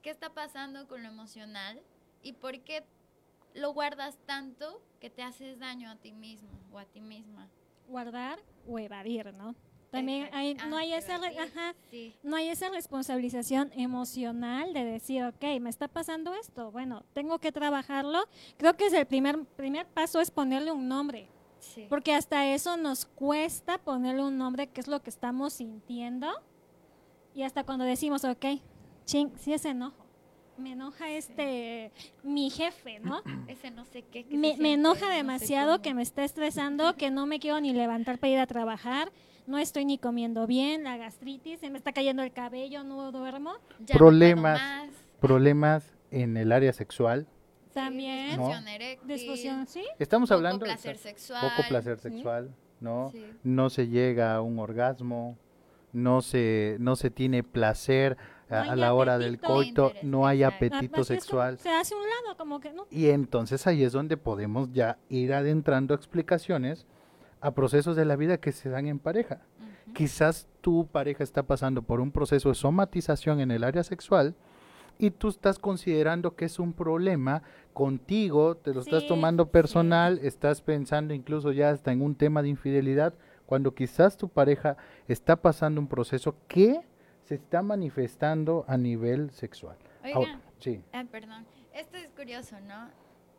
¿Qué 0.01 0.09
está 0.09 0.33
pasando 0.33 0.87
con 0.87 1.03
lo 1.03 1.09
emocional? 1.09 1.81
¿Y 2.21 2.33
por 2.33 2.61
qué 2.61 2.85
lo 3.55 3.73
guardas 3.73 4.17
tanto 4.25 4.81
que 4.99 5.09
te 5.09 5.23
haces 5.23 5.57
daño 5.59 5.89
a 5.89 5.95
ti 5.95 6.11
mismo 6.11 6.49
o 6.71 6.77
a 6.79 6.85
ti 6.85 7.01
misma? 7.01 7.49
guardar 7.87 8.39
o 8.67 8.79
evadir, 8.79 9.31
¿no? 9.33 9.53
También 9.91 10.27
hay, 10.33 10.55
no 10.55 10.75
Ah, 10.75 10.79
hay 10.79 10.93
esa, 10.93 11.15
evadir, 11.17 11.39
ajá, 11.39 11.75
Sí. 11.91 12.15
no 12.23 12.35
hay 12.35 12.49
esa 12.49 12.69
responsabilización 12.69 13.71
emocional 13.75 14.73
de 14.73 14.83
decir, 14.83 15.23
ok, 15.23 15.43
me 15.61 15.69
está 15.69 15.87
pasando 15.87 16.33
esto, 16.33 16.71
bueno, 16.71 17.03
tengo 17.13 17.37
que 17.39 17.51
trabajarlo. 17.51 18.19
Creo 18.57 18.75
que 18.75 18.87
es 18.87 18.93
el 18.93 19.05
primer, 19.05 19.45
primer 19.55 19.85
paso 19.87 20.19
es 20.19 20.31
ponerle 20.31 20.71
un 20.71 20.87
nombre, 20.87 21.29
Sí. 21.59 21.85
porque 21.89 22.13
hasta 22.13 22.47
eso 22.47 22.75
nos 22.75 23.05
cuesta 23.05 23.77
ponerle 23.77 24.23
un 24.23 24.37
nombre, 24.37 24.67
que 24.67 24.81
es 24.81 24.87
lo 24.87 25.01
que 25.01 25.09
estamos 25.11 25.53
sintiendo. 25.53 26.27
Y 27.35 27.43
hasta 27.43 27.63
cuando 27.63 27.85
decimos, 27.85 28.23
ok, 28.25 28.45
ching, 29.05 29.31
sí 29.37 29.53
es 29.53 29.63
enojo. 29.65 30.04
Me 30.57 30.71
enoja 30.71 31.09
este, 31.09 31.91
mi 32.23 32.49
jefe, 32.49 32.99
¿no? 32.99 33.21
Ese 33.47 33.71
no 33.71 33.85
sé 33.85 34.03
qué. 34.03 34.23
que 34.25 34.37
me, 34.37 34.73
enoja 34.73 35.01
no 35.05 35.07
sé 35.11 35.15
demasiado, 35.17 35.81
que 35.81 35.93
me 35.93 36.01
está 36.01 36.23
estresando, 36.23 36.95
que 36.95 37.11
no 37.11 37.25
me 37.25 37.39
quiero 37.39 37.59
ni 37.59 37.73
levantar 37.73 38.19
para 38.19 38.31
ir 38.33 38.39
a 38.39 38.47
trabajar, 38.47 39.11
no 39.47 39.57
estoy 39.57 39.85
ni 39.85 39.97
comiendo 39.97 40.47
bien, 40.47 40.83
la 40.83 40.97
gastritis, 40.97 41.59
se 41.59 41.69
me 41.69 41.77
está 41.77 41.91
cayendo 41.91 42.23
el 42.23 42.31
cabello, 42.31 42.83
no 42.83 43.11
duermo. 43.11 43.53
Ya 43.85 43.93
no 43.95 43.97
Problemas. 43.99 44.89
Problemas 45.19 45.93
en 46.11 46.37
el 46.37 46.51
área 46.51 46.71
sexual. 46.73 47.27
sí, 47.67 47.73
También, 47.73 48.27
disfunción 48.29 48.67
eréctil, 48.67 49.07
disfunción, 49.07 49.67
¿sí? 49.67 49.83
Estamos 49.99 50.29
poco 50.29 50.35
hablando 50.37 50.65
placer 50.65 50.97
sexual. 50.97 51.41
poco 51.49 51.67
placer 51.67 51.97
Sí. 51.97 52.09
sexual, 52.09 52.55
¿no? 52.79 53.09
Sí. 53.11 53.25
No 53.43 53.69
se 53.69 53.87
llega 53.87 54.35
a 54.35 54.41
un 54.41 54.59
orgasmo, 54.59 55.37
no 55.91 56.21
se, 56.21 56.77
no 56.79 56.95
se 56.95 57.09
tiene 57.09 57.43
placer 57.43 58.17
No 58.49 58.57
a 58.57 58.75
la 58.75 58.93
hora 58.93 59.17
del 59.17 59.39
coito, 59.39 59.87
Interés, 59.87 60.03
no 60.03 60.27
hay 60.27 60.43
exacto. 60.43 60.65
apetito 60.65 61.03
sexual. 61.03 61.57
Se 61.57 61.69
hace 61.69 61.95
un 61.95 62.01
lado, 62.01 62.37
como 62.37 62.59
que 62.59 62.71
no. 62.71 62.85
Y 62.91 63.07
entonces 63.07 63.65
ahí 63.65 63.83
es 63.83 63.91
donde 63.91 64.17
podemos 64.17 64.71
ya 64.71 64.97
ir 65.09 65.33
adentrando 65.33 65.93
explicaciones 65.93 66.85
a 67.41 67.51
procesos 67.51 67.95
de 67.95 68.05
la 68.05 68.15
vida 68.15 68.37
que 68.37 68.51
se 68.51 68.69
dan 68.69 68.87
en 68.87 68.99
pareja. 68.99 69.41
Quizás 69.93 70.47
tu 70.61 70.87
pareja 70.87 71.23
está 71.23 71.43
pasando 71.43 71.81
por 71.81 72.01
un 72.01 72.11
proceso 72.11 72.49
de 72.49 72.55
somatización 72.55 73.39
en 73.39 73.51
el 73.51 73.63
área 73.63 73.83
sexual 73.83 74.35
y 74.97 75.11
tú 75.11 75.29
estás 75.29 75.59
considerando 75.59 76.35
que 76.35 76.45
es 76.45 76.59
un 76.59 76.73
problema 76.73 77.43
contigo, 77.73 78.55
te 78.55 78.73
lo 78.73 78.81
estás 78.81 79.05
tomando 79.07 79.43
sí. 79.43 79.49
personal, 79.51 80.19
estás 80.23 80.61
pensando 80.61 81.13
incluso 81.13 81.51
ya 81.51 81.69
hasta 81.69 81.91
en 81.91 82.01
un 82.01 82.15
tema 82.15 82.41
de 82.41 82.49
infidelidad, 82.49 83.13
cuando 83.45 83.73
quizás 83.75 84.17
tu 84.17 84.29
pareja 84.29 84.77
está 85.07 85.35
pasando 85.35 85.81
un 85.81 85.87
proceso 85.87 86.35
que 86.47 86.81
se 87.25 87.35
está 87.35 87.61
manifestando 87.61 88.65
a 88.67 88.77
nivel 88.77 89.31
sexual. 89.31 89.77
Ahora, 90.03 90.19
Oigan, 90.19 90.41
sí. 90.59 90.81
ah, 90.93 91.03
perdón. 91.11 91.45
Esto 91.73 91.97
es 91.97 92.07
curioso, 92.15 92.59
¿no? 92.61 92.89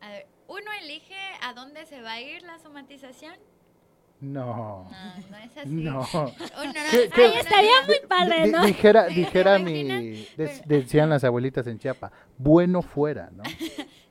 A 0.03 0.09
ver, 0.11 0.27
¿uno 0.49 0.71
elige 0.83 1.15
a 1.43 1.55
dónde 1.55 1.87
se 1.87 2.03
va 2.03 2.13
a 2.13 2.21
ir 2.21 2.43
la 2.43 2.59
somatización? 2.59 3.35
No. 4.21 4.89
No, 4.91 5.29
no 5.31 5.37
es 5.37 5.57
así. 5.57 5.69
No. 5.69 6.01
Uno 6.13 6.33
no- 6.33 6.73
¿Qué- 6.73 6.99
Ay, 7.03 7.11
qué- 7.15 7.29
no, 7.29 7.35
estaría 7.35 7.81
no, 7.83 7.87
muy 7.87 8.01
padre, 8.09 8.47
¿no? 8.49 8.65
Dijera, 8.65 9.07
¿Te 9.09 9.15
dijera 9.15 9.59
mi, 9.59 10.27
Pero- 10.37 10.53
decían 10.67 11.11
las 11.11 11.23
abuelitas 11.25 11.67
en 11.67 11.79
Chiapa, 11.79 12.11
bueno 12.39 12.83
fuera, 12.83 13.31
¿no? 13.33 13.43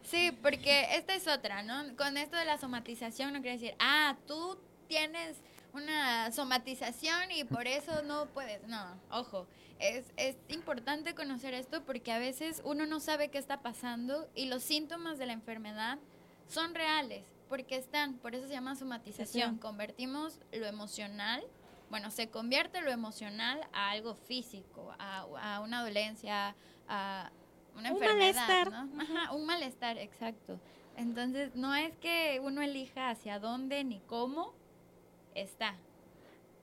Sí, 0.03 0.31
porque 0.43 0.95
esta 0.95 1.15
es 1.15 1.27
otra, 1.27 1.63
¿no? 1.63 1.95
Con 1.97 2.15
esto 2.17 2.37
de 2.37 2.45
la 2.45 2.59
somatización 2.59 3.33
no 3.33 3.41
quiere 3.41 3.57
decir, 3.57 3.75
ah, 3.79 4.15
tú 4.27 4.57
tienes 4.87 5.41
una 5.75 6.31
somatización 6.31 7.31
y 7.31 7.43
por 7.43 7.67
eso 7.67 8.01
no 8.03 8.27
puedes. 8.27 8.65
No, 8.67 8.99
ojo, 9.11 9.47
es, 9.79 10.05
es 10.15 10.37
importante 10.49 11.13
conocer 11.13 11.53
esto 11.53 11.83
porque 11.83 12.11
a 12.11 12.19
veces 12.19 12.61
uno 12.63 12.85
no 12.85 12.99
sabe 12.99 13.29
qué 13.29 13.37
está 13.37 13.61
pasando 13.61 14.29
y 14.35 14.45
los 14.45 14.63
síntomas 14.63 15.17
de 15.17 15.25
la 15.25 15.33
enfermedad 15.33 15.99
son 16.47 16.73
reales, 16.75 17.25
porque 17.49 17.75
están, 17.75 18.15
por 18.15 18.35
eso 18.35 18.47
se 18.47 18.53
llama 18.53 18.75
somatización. 18.75 19.55
Sí. 19.55 19.59
Convertimos 19.59 20.39
lo 20.53 20.65
emocional, 20.65 21.43
bueno, 21.89 22.09
se 22.09 22.29
convierte 22.29 22.81
lo 22.81 22.91
emocional 22.91 23.61
a 23.73 23.91
algo 23.91 24.15
físico, 24.15 24.93
a, 24.97 25.19
a 25.19 25.59
una 25.59 25.83
dolencia, 25.83 26.55
a 26.87 27.31
una 27.75 27.91
Un 27.91 27.97
enfermedad, 27.97 28.47
malestar. 28.47 28.71
¿no? 28.71 29.01
Ajá, 29.01 29.33
un 29.33 29.45
malestar, 29.45 29.97
exacto. 29.97 30.59
Entonces, 30.95 31.55
no 31.55 31.75
es 31.75 31.95
que 31.97 32.39
uno 32.41 32.61
elija 32.61 33.09
hacia 33.09 33.37
dónde 33.39 33.83
ni 33.83 33.99
cómo 33.99 34.53
está. 35.35 35.75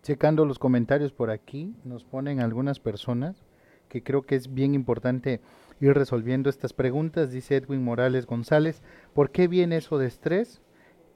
Checando 0.02 0.44
los 0.44 0.58
comentarios 0.58 1.12
por 1.12 1.30
aquí, 1.30 1.76
nos 1.84 2.04
ponen 2.04 2.40
algunas 2.40 2.80
personas 2.80 3.44
que 3.88 4.02
creo 4.02 4.22
que 4.22 4.34
es 4.34 4.52
bien 4.52 4.74
importante 4.74 5.40
ir 5.80 5.94
resolviendo 5.94 6.48
estas 6.48 6.72
preguntas. 6.72 7.30
Dice 7.30 7.56
Edwin 7.56 7.84
Morales 7.84 8.26
González, 8.26 8.82
¿por 9.14 9.30
qué 9.30 9.48
viene 9.48 9.76
eso 9.76 9.98
de 9.98 10.06
estrés? 10.06 10.62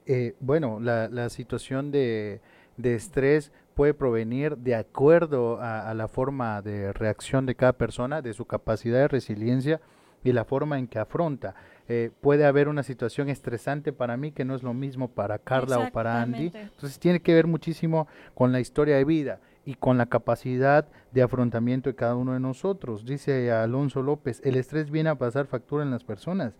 Eh, 0.05 0.35
bueno, 0.39 0.79
la, 0.79 1.29
situación 1.29 1.91
de, 1.91 2.39
estrés 2.81 3.51
puede 3.73 3.93
provenir 3.93 4.57
de 4.57 4.75
acuerdo 4.75 5.59
a, 5.59 5.93
la 5.93 6.07
forma 6.07 6.61
de 6.61 6.93
reacción 6.93 7.45
de 7.45 7.55
cada 7.55 7.73
persona, 7.73 8.21
de 8.21 8.33
su 8.33 8.45
capacidad 8.45 8.99
de 8.99 9.07
resiliencia 9.09 9.81
y 10.23 10.31
la 10.31 10.45
forma 10.45 10.79
en 10.79 10.87
que 10.87 10.99
afronta. 10.99 11.55
Eh, 11.89 12.11
puede 12.21 12.45
haber 12.45 12.67
una 12.67 12.83
situación 12.83 13.29
estresante 13.29 13.93
para 13.93 14.17
mí 14.17 14.31
que 14.31 14.43
no 14.43 14.55
es 14.55 14.63
lo 14.63 14.73
mismo 14.73 15.09
para 15.09 15.39
Carla 15.39 15.79
o 15.79 15.91
para 15.91 16.21
Andy. 16.21 16.51
Entonces 16.53 16.99
tiene 16.99 17.21
que 17.21 17.33
ver 17.33 17.47
muchísimo 17.47 18.07
con 18.33 18.51
la 18.51 18.59
historia 18.59 18.97
de 18.97 19.05
vida 19.05 19.39
y 19.65 19.75
con 19.75 19.97
la 19.97 20.05
capacidad 20.05 20.87
de 21.11 21.21
afrontamiento 21.21 21.89
de 21.89 21.95
cada 21.95 22.15
uno 22.15 22.33
de 22.33 22.39
nosotros. 22.39 23.05
Dice 23.05 23.51
Alonso 23.51 24.01
López, 24.01 24.41
el 24.43 24.55
estrés 24.55 24.91
viene 24.91 25.09
a 25.09 25.15
pasar 25.15 25.45
factura 25.45 25.83
en 25.83 25.91
las 25.91 26.03
personas. 26.03 26.53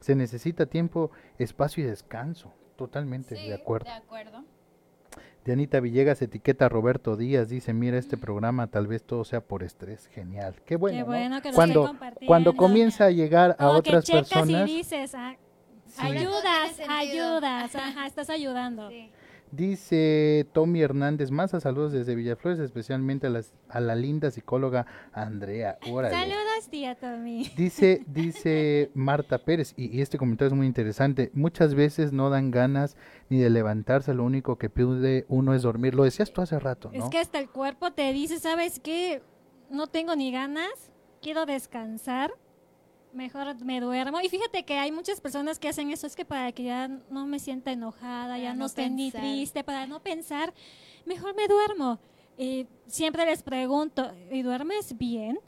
Se 0.00 0.16
necesita 0.16 0.66
tiempo, 0.66 1.10
espacio 1.38 1.84
y 1.84 1.86
descanso. 1.86 2.52
Totalmente 2.76 3.36
sí, 3.36 3.48
de 3.48 3.54
acuerdo. 3.54 3.84
De 3.86 3.92
acuerdo. 3.92 4.44
Dianita 5.44 5.80
Villegas 5.80 6.22
etiqueta 6.22 6.66
a 6.66 6.68
Roberto 6.68 7.16
Díaz, 7.16 7.48
dice, 7.48 7.72
mira 7.72 7.98
este 7.98 8.16
programa, 8.16 8.68
tal 8.68 8.86
vez 8.86 9.02
todo 9.02 9.24
sea 9.24 9.40
por 9.40 9.62
estrés. 9.62 10.06
Genial. 10.08 10.54
Qué 10.64 10.76
bueno. 10.76 10.98
Qué 10.98 11.04
bueno 11.04 11.36
¿no? 11.36 11.42
que 11.42 11.52
cuando, 11.52 11.94
cuando 12.26 12.54
comienza 12.54 13.06
a 13.06 13.10
llegar 13.10 13.52
a 13.52 13.66
Como 13.66 13.78
otras 13.78 14.08
personas. 14.08 14.68
Y 14.70 14.76
dices, 14.76 15.14
ah, 15.14 15.36
Sí. 15.92 16.06
Ayudas, 16.06 16.80
ayudas, 16.88 17.76
ajá, 17.76 18.06
estás 18.06 18.30
ayudando. 18.30 18.88
Sí. 18.88 19.10
Dice 19.52 20.46
Tommy 20.54 20.80
Hernández 20.80 21.30
Maza, 21.30 21.60
saludos 21.60 21.92
desde 21.92 22.14
Villaflores, 22.14 22.58
especialmente 22.58 23.26
a, 23.26 23.30
las, 23.30 23.52
a 23.68 23.80
la 23.80 23.94
linda 23.94 24.30
psicóloga 24.30 24.86
Andrea. 25.12 25.78
Órale. 25.90 26.14
Saludos, 26.14 26.70
tía 26.70 26.94
Tommy. 26.94 27.52
Dice, 27.54 28.02
dice 28.06 28.90
Marta 28.94 29.44
Pérez, 29.44 29.74
y, 29.76 29.94
y 29.94 30.00
este 30.00 30.16
comentario 30.16 30.48
es 30.48 30.56
muy 30.56 30.66
interesante, 30.66 31.30
muchas 31.34 31.74
veces 31.74 32.14
no 32.14 32.30
dan 32.30 32.50
ganas 32.50 32.96
ni 33.28 33.40
de 33.40 33.50
levantarse, 33.50 34.14
lo 34.14 34.24
único 34.24 34.56
que 34.56 34.70
pide 34.70 35.26
uno 35.28 35.54
es 35.54 35.60
dormir. 35.60 35.94
Lo 35.94 36.04
decías 36.04 36.32
tú 36.32 36.40
hace 36.40 36.58
rato, 36.58 36.90
¿no? 36.90 37.04
Es 37.04 37.10
que 37.10 37.18
hasta 37.18 37.38
el 37.38 37.50
cuerpo 37.50 37.92
te 37.92 38.10
dice, 38.14 38.40
¿sabes 38.40 38.80
qué? 38.80 39.22
No 39.70 39.86
tengo 39.86 40.16
ni 40.16 40.32
ganas, 40.32 40.90
quiero 41.20 41.44
descansar, 41.44 42.32
mejor 43.12 43.54
me 43.64 43.80
duermo. 43.80 44.20
Y 44.20 44.28
fíjate 44.28 44.64
que 44.64 44.78
hay 44.78 44.92
muchas 44.92 45.20
personas 45.20 45.58
que 45.58 45.68
hacen 45.68 45.90
eso, 45.90 46.06
es 46.06 46.16
que 46.16 46.24
para 46.24 46.52
que 46.52 46.64
ya 46.64 46.88
no 46.88 47.26
me 47.26 47.38
sienta 47.38 47.72
enojada, 47.72 48.38
ya 48.38 48.44
Para 48.44 48.52
no, 48.54 48.58
no 48.60 48.66
esté 48.66 48.90
ni 48.90 49.10
triste, 49.10 49.64
para 49.64 49.86
no 49.86 50.00
pensar, 50.00 50.52
mejor 51.04 51.34
me 51.34 51.46
duermo. 51.48 51.98
Y 52.38 52.66
siempre 52.86 53.24
les 53.26 53.42
pregunto, 53.42 54.12
¿y 54.30 54.42
duermes 54.42 54.96
bien? 54.96 55.38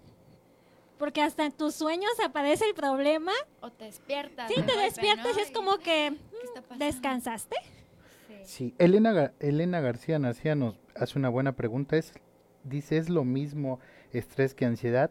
Porque 0.98 1.22
hasta 1.22 1.44
en 1.44 1.52
tus 1.52 1.74
sueños 1.74 2.12
aparece 2.24 2.66
el 2.66 2.74
problema. 2.74 3.32
O 3.60 3.70
te 3.70 3.84
despiertas. 3.86 4.48
Sí, 4.48 4.54
te 4.54 4.60
golpe, 4.62 4.80
despiertas 4.82 5.34
¿no? 5.34 5.38
y 5.38 5.42
es 5.42 5.50
como 5.50 5.78
que 5.78 6.12
¿qué 6.30 6.44
está 6.44 6.74
mm, 6.74 6.78
descansaste. 6.78 7.56
Sí. 8.28 8.34
Sí, 8.44 8.74
Elena, 8.78 9.12
Gar- 9.12 9.32
Elena 9.40 9.80
García 9.80 10.18
Narcía 10.18 10.54
nos 10.54 10.76
hace 10.94 11.18
una 11.18 11.30
buena 11.30 11.52
pregunta. 11.56 11.96
Es, 11.96 12.12
dice, 12.62 12.98
¿es 12.98 13.08
lo 13.08 13.24
mismo 13.24 13.80
estrés 14.12 14.54
que 14.54 14.66
ansiedad? 14.66 15.10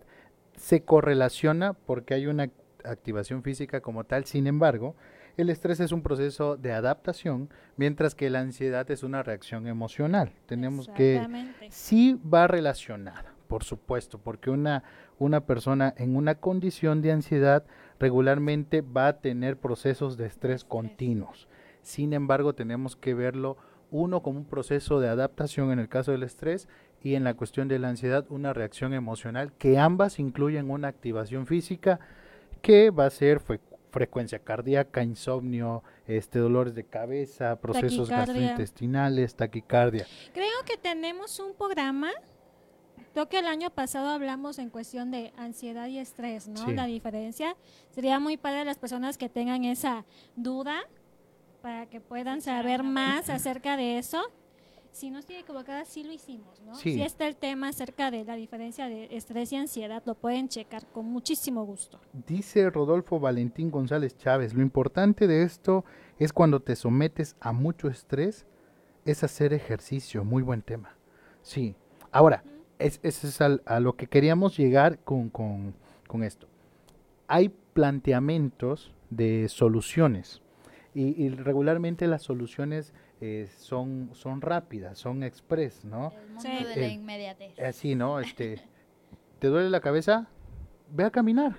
Se 0.55 0.83
correlaciona 0.83 1.73
porque 1.73 2.13
hay 2.13 2.27
una 2.27 2.49
activación 2.83 3.43
física 3.43 3.81
como 3.81 4.03
tal. 4.03 4.25
Sin 4.25 4.47
embargo, 4.47 4.95
el 5.35 5.49
estrés 5.49 5.79
es 5.79 5.91
un 5.91 6.03
proceso 6.03 6.57
de 6.57 6.73
adaptación, 6.73 7.49
mientras 7.75 8.13
que 8.13 8.29
la 8.29 8.39
ansiedad 8.39 8.89
es 8.91 9.03
una 9.03 9.23
reacción 9.23 9.67
emocional. 9.67 10.31
Tenemos 10.45 10.87
que 10.89 11.25
sí 11.69 12.19
va 12.31 12.47
relacionada, 12.47 13.33
por 13.47 13.63
supuesto, 13.63 14.19
porque 14.19 14.51
una, 14.51 14.83
una 15.17 15.45
persona 15.45 15.93
en 15.97 16.15
una 16.15 16.35
condición 16.35 17.01
de 17.01 17.11
ansiedad 17.13 17.65
regularmente 17.99 18.81
va 18.81 19.07
a 19.07 19.19
tener 19.21 19.57
procesos 19.57 20.17
de 20.17 20.27
estrés 20.27 20.61
Estrés. 20.61 20.69
continuos. 20.69 21.47
Sin 21.81 22.13
embargo, 22.13 22.53
tenemos 22.53 22.95
que 22.95 23.13
verlo 23.13 23.57
uno 23.89 24.21
como 24.21 24.39
un 24.39 24.45
proceso 24.45 24.99
de 24.99 25.07
adaptación 25.07 25.71
en 25.71 25.79
el 25.79 25.89
caso 25.89 26.11
del 26.11 26.23
estrés 26.23 26.67
y 27.03 27.15
en 27.15 27.23
la 27.23 27.33
cuestión 27.35 27.67
de 27.67 27.77
la 27.79 27.89
ansiedad 27.89 28.25
una 28.29 28.53
reacción 28.53 28.93
emocional 28.93 29.51
que 29.53 29.77
ambas 29.77 30.19
incluyen 30.19 30.71
una 30.71 30.87
activación 30.87 31.45
física 31.45 31.99
que 32.61 32.89
va 32.91 33.05
a 33.05 33.09
ser 33.09 33.39
fre- 33.41 33.59
frecuencia 33.91 34.39
cardíaca, 34.39 35.03
insomnio, 35.03 35.83
este 36.07 36.39
dolores 36.39 36.73
de 36.73 36.85
cabeza, 36.85 37.57
procesos 37.57 38.09
Taquicardia. 38.09 38.33
gastrointestinales, 38.33 39.35
taquicardia. 39.35 40.07
Creo 40.33 40.49
que 40.65 40.77
tenemos 40.77 41.39
un 41.39 41.53
programa. 41.53 42.09
Creo 43.13 43.29
que 43.29 43.37
el 43.37 43.45
año 43.45 43.69
pasado 43.69 44.09
hablamos 44.09 44.57
en 44.57 44.71
cuestión 44.71 45.11
de 45.11 45.31
ansiedad 45.37 45.87
y 45.87 45.99
estrés, 45.99 46.47
¿no? 46.47 46.65
Sí. 46.65 46.73
La 46.73 46.85
diferencia. 46.85 47.55
Sería 47.91 48.19
muy 48.19 48.37
padre 48.37 48.65
las 48.65 48.79
personas 48.79 49.19
que 49.19 49.29
tengan 49.29 49.63
esa 49.65 50.05
duda 50.35 50.79
para 51.61 51.85
que 51.85 52.01
puedan 52.01 52.41
saber 52.41 52.81
más 52.81 53.29
acerca 53.29 53.77
de 53.77 53.99
eso. 53.99 54.23
Si 54.93 55.09
no 55.09 55.17
estoy 55.17 55.37
equivocada, 55.37 55.85
sí 55.85 56.03
lo 56.03 56.13
hicimos, 56.13 56.61
¿no? 56.61 56.75
Sí. 56.75 56.93
Si 56.93 57.01
está 57.01 57.27
el 57.27 57.35
tema 57.35 57.69
acerca 57.69 58.11
de 58.11 58.23
la 58.23 58.35
diferencia 58.35 58.87
de 58.87 59.07
estrés 59.15 59.51
y 59.51 59.55
ansiedad, 59.55 60.03
lo 60.05 60.13
pueden 60.13 60.49
checar 60.49 60.85
con 60.85 61.05
muchísimo 61.07 61.65
gusto. 61.65 61.99
Dice 62.27 62.69
Rodolfo 62.69 63.19
Valentín 63.19 63.71
González 63.71 64.15
Chávez, 64.17 64.53
lo 64.53 64.61
importante 64.61 65.25
de 65.25 65.41
esto 65.41 65.83
es 66.19 66.31
cuando 66.31 66.59
te 66.61 66.75
sometes 66.75 67.35
a 67.39 67.51
mucho 67.53 67.87
estrés, 67.89 68.45
es 69.03 69.23
hacer 69.23 69.51
ejercicio, 69.51 70.23
muy 70.23 70.43
buen 70.43 70.61
tema. 70.61 70.95
Sí, 71.41 71.75
ahora, 72.11 72.43
es, 72.77 72.99
ese 73.01 73.27
es 73.27 73.41
al- 73.41 73.63
a 73.65 73.79
lo 73.79 73.95
que 73.95 74.05
queríamos 74.05 74.55
llegar 74.55 74.99
con, 74.99 75.29
con- 75.29 75.73
con 76.07 76.21
esto. 76.23 76.47
Hay 77.27 77.49
planteamientos 77.73 78.93
de 79.09 79.49
soluciones 79.49 80.41
y, 80.93 81.19
y 81.23 81.29
regularmente 81.29 82.05
las 82.05 82.21
soluciones 82.21 82.93
eh, 83.25 83.47
son, 83.57 84.09
son 84.13 84.41
rápidas, 84.41 84.97
son 84.97 85.23
express, 85.23 85.85
¿no? 85.85 86.11
El 86.11 86.27
mundo 86.27 86.41
Sí. 86.41 86.49
de 86.65 86.75
la 86.75 86.87
Eh, 86.87 86.89
inmediatez. 86.91 87.57
Así, 87.59 87.95
¿no? 87.95 88.19
Este, 88.19 88.61
¿te 89.39 89.47
duele 89.47 89.69
la 89.69 89.79
cabeza? 89.79 90.27
Ve 90.91 91.05
a 91.05 91.09
caminar. 91.09 91.55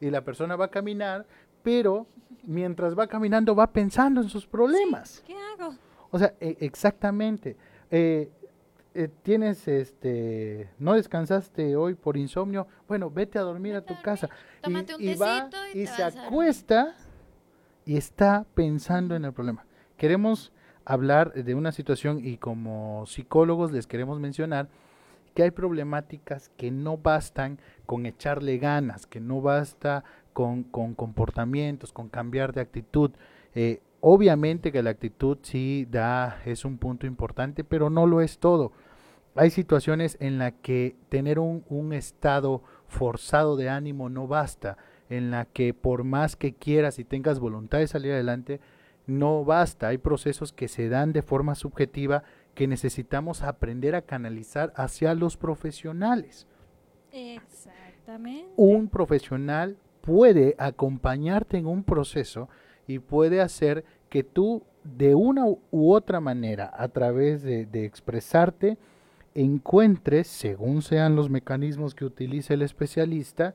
Y 0.00 0.10
la 0.10 0.22
persona 0.22 0.54
va 0.54 0.66
a 0.66 0.70
caminar, 0.70 1.26
pero 1.64 2.06
mientras 2.44 2.96
va 2.96 3.08
caminando 3.08 3.56
va 3.56 3.66
pensando 3.72 4.20
en 4.20 4.28
sus 4.28 4.46
problemas. 4.46 5.22
¿Qué 5.26 5.34
hago? 5.34 5.74
O 6.10 6.18
sea, 6.18 6.34
e- 6.40 6.56
exactamente. 6.60 7.56
Eh, 7.90 8.30
eh, 8.94 9.08
tienes, 9.22 9.66
este, 9.66 10.70
no 10.78 10.94
descansaste 10.94 11.74
hoy 11.76 11.94
por 11.94 12.16
insomnio, 12.16 12.68
bueno, 12.86 13.10
vete 13.10 13.38
a 13.38 13.42
dormir 13.42 13.74
a 13.74 13.80
Vete 13.80 13.94
a 13.94 13.96
tu 13.96 14.02
dormir, 14.02 14.04
casa. 14.04 14.28
tómate 14.60 14.94
un 14.94 15.02
va 15.20 15.48
tecito 15.50 15.56
y 15.74 15.82
y 15.82 15.86
se 15.86 16.02
acuesta 16.04 16.94
y 17.84 17.96
está 17.96 18.46
pensando 18.54 19.16
en 19.16 19.24
el 19.24 19.32
problema. 19.32 19.64
Queremos 19.96 20.52
hablar 20.88 21.34
de 21.34 21.54
una 21.54 21.70
situación 21.70 22.20
y 22.24 22.38
como 22.38 23.04
psicólogos 23.06 23.72
les 23.72 23.86
queremos 23.86 24.18
mencionar 24.20 24.68
que 25.34 25.42
hay 25.42 25.50
problemáticas 25.50 26.50
que 26.56 26.70
no 26.70 26.96
bastan 26.96 27.58
con 27.84 28.06
echarle 28.06 28.56
ganas, 28.56 29.06
que 29.06 29.20
no 29.20 29.42
basta 29.42 30.02
con, 30.32 30.64
con 30.64 30.94
comportamientos, 30.94 31.92
con 31.92 32.08
cambiar 32.08 32.54
de 32.54 32.62
actitud. 32.62 33.10
Eh, 33.54 33.82
obviamente 34.00 34.72
que 34.72 34.82
la 34.82 34.88
actitud 34.88 35.36
sí 35.42 35.86
da, 35.90 36.40
es 36.46 36.64
un 36.64 36.78
punto 36.78 37.06
importante, 37.06 37.64
pero 37.64 37.90
no 37.90 38.06
lo 38.06 38.22
es 38.22 38.38
todo. 38.38 38.72
Hay 39.34 39.50
situaciones 39.50 40.16
en 40.20 40.38
las 40.38 40.54
que 40.62 40.96
tener 41.10 41.38
un, 41.38 41.64
un 41.68 41.92
estado 41.92 42.62
forzado 42.86 43.56
de 43.56 43.68
ánimo 43.68 44.08
no 44.08 44.26
basta, 44.26 44.78
en 45.10 45.30
la 45.30 45.44
que 45.44 45.74
por 45.74 46.02
más 46.02 46.34
que 46.34 46.54
quieras 46.54 46.98
y 46.98 47.04
tengas 47.04 47.40
voluntad 47.40 47.78
de 47.78 47.88
salir 47.88 48.12
adelante, 48.12 48.60
no 49.08 49.44
basta. 49.44 49.88
Hay 49.88 49.98
procesos 49.98 50.52
que 50.52 50.68
se 50.68 50.88
dan 50.88 51.12
de 51.12 51.22
forma 51.22 51.56
subjetiva 51.56 52.22
que 52.54 52.68
necesitamos 52.68 53.42
aprender 53.42 53.94
a 53.94 54.02
canalizar 54.02 54.72
hacia 54.76 55.14
los 55.14 55.36
profesionales. 55.36 56.46
Exactamente. 57.10 58.52
Un 58.56 58.88
profesional 58.88 59.76
puede 60.02 60.54
acompañarte 60.58 61.56
en 61.56 61.66
un 61.66 61.82
proceso 61.82 62.48
y 62.86 62.98
puede 62.98 63.40
hacer 63.40 63.84
que 64.08 64.22
tú 64.22 64.62
de 64.84 65.14
una 65.14 65.46
u 65.46 65.92
otra 65.92 66.20
manera, 66.20 66.70
a 66.74 66.88
través 66.88 67.42
de, 67.42 67.66
de 67.66 67.84
expresarte, 67.84 68.78
encuentres, 69.34 70.26
según 70.26 70.82
sean 70.82 71.16
los 71.16 71.30
mecanismos 71.30 71.94
que 71.94 72.04
utilice 72.04 72.54
el 72.54 72.62
especialista, 72.62 73.54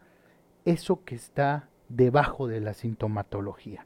eso 0.66 1.04
que 1.04 1.16
está 1.16 1.70
debajo 1.90 2.48
de 2.48 2.60
la 2.62 2.74
sintomatología. 2.74 3.86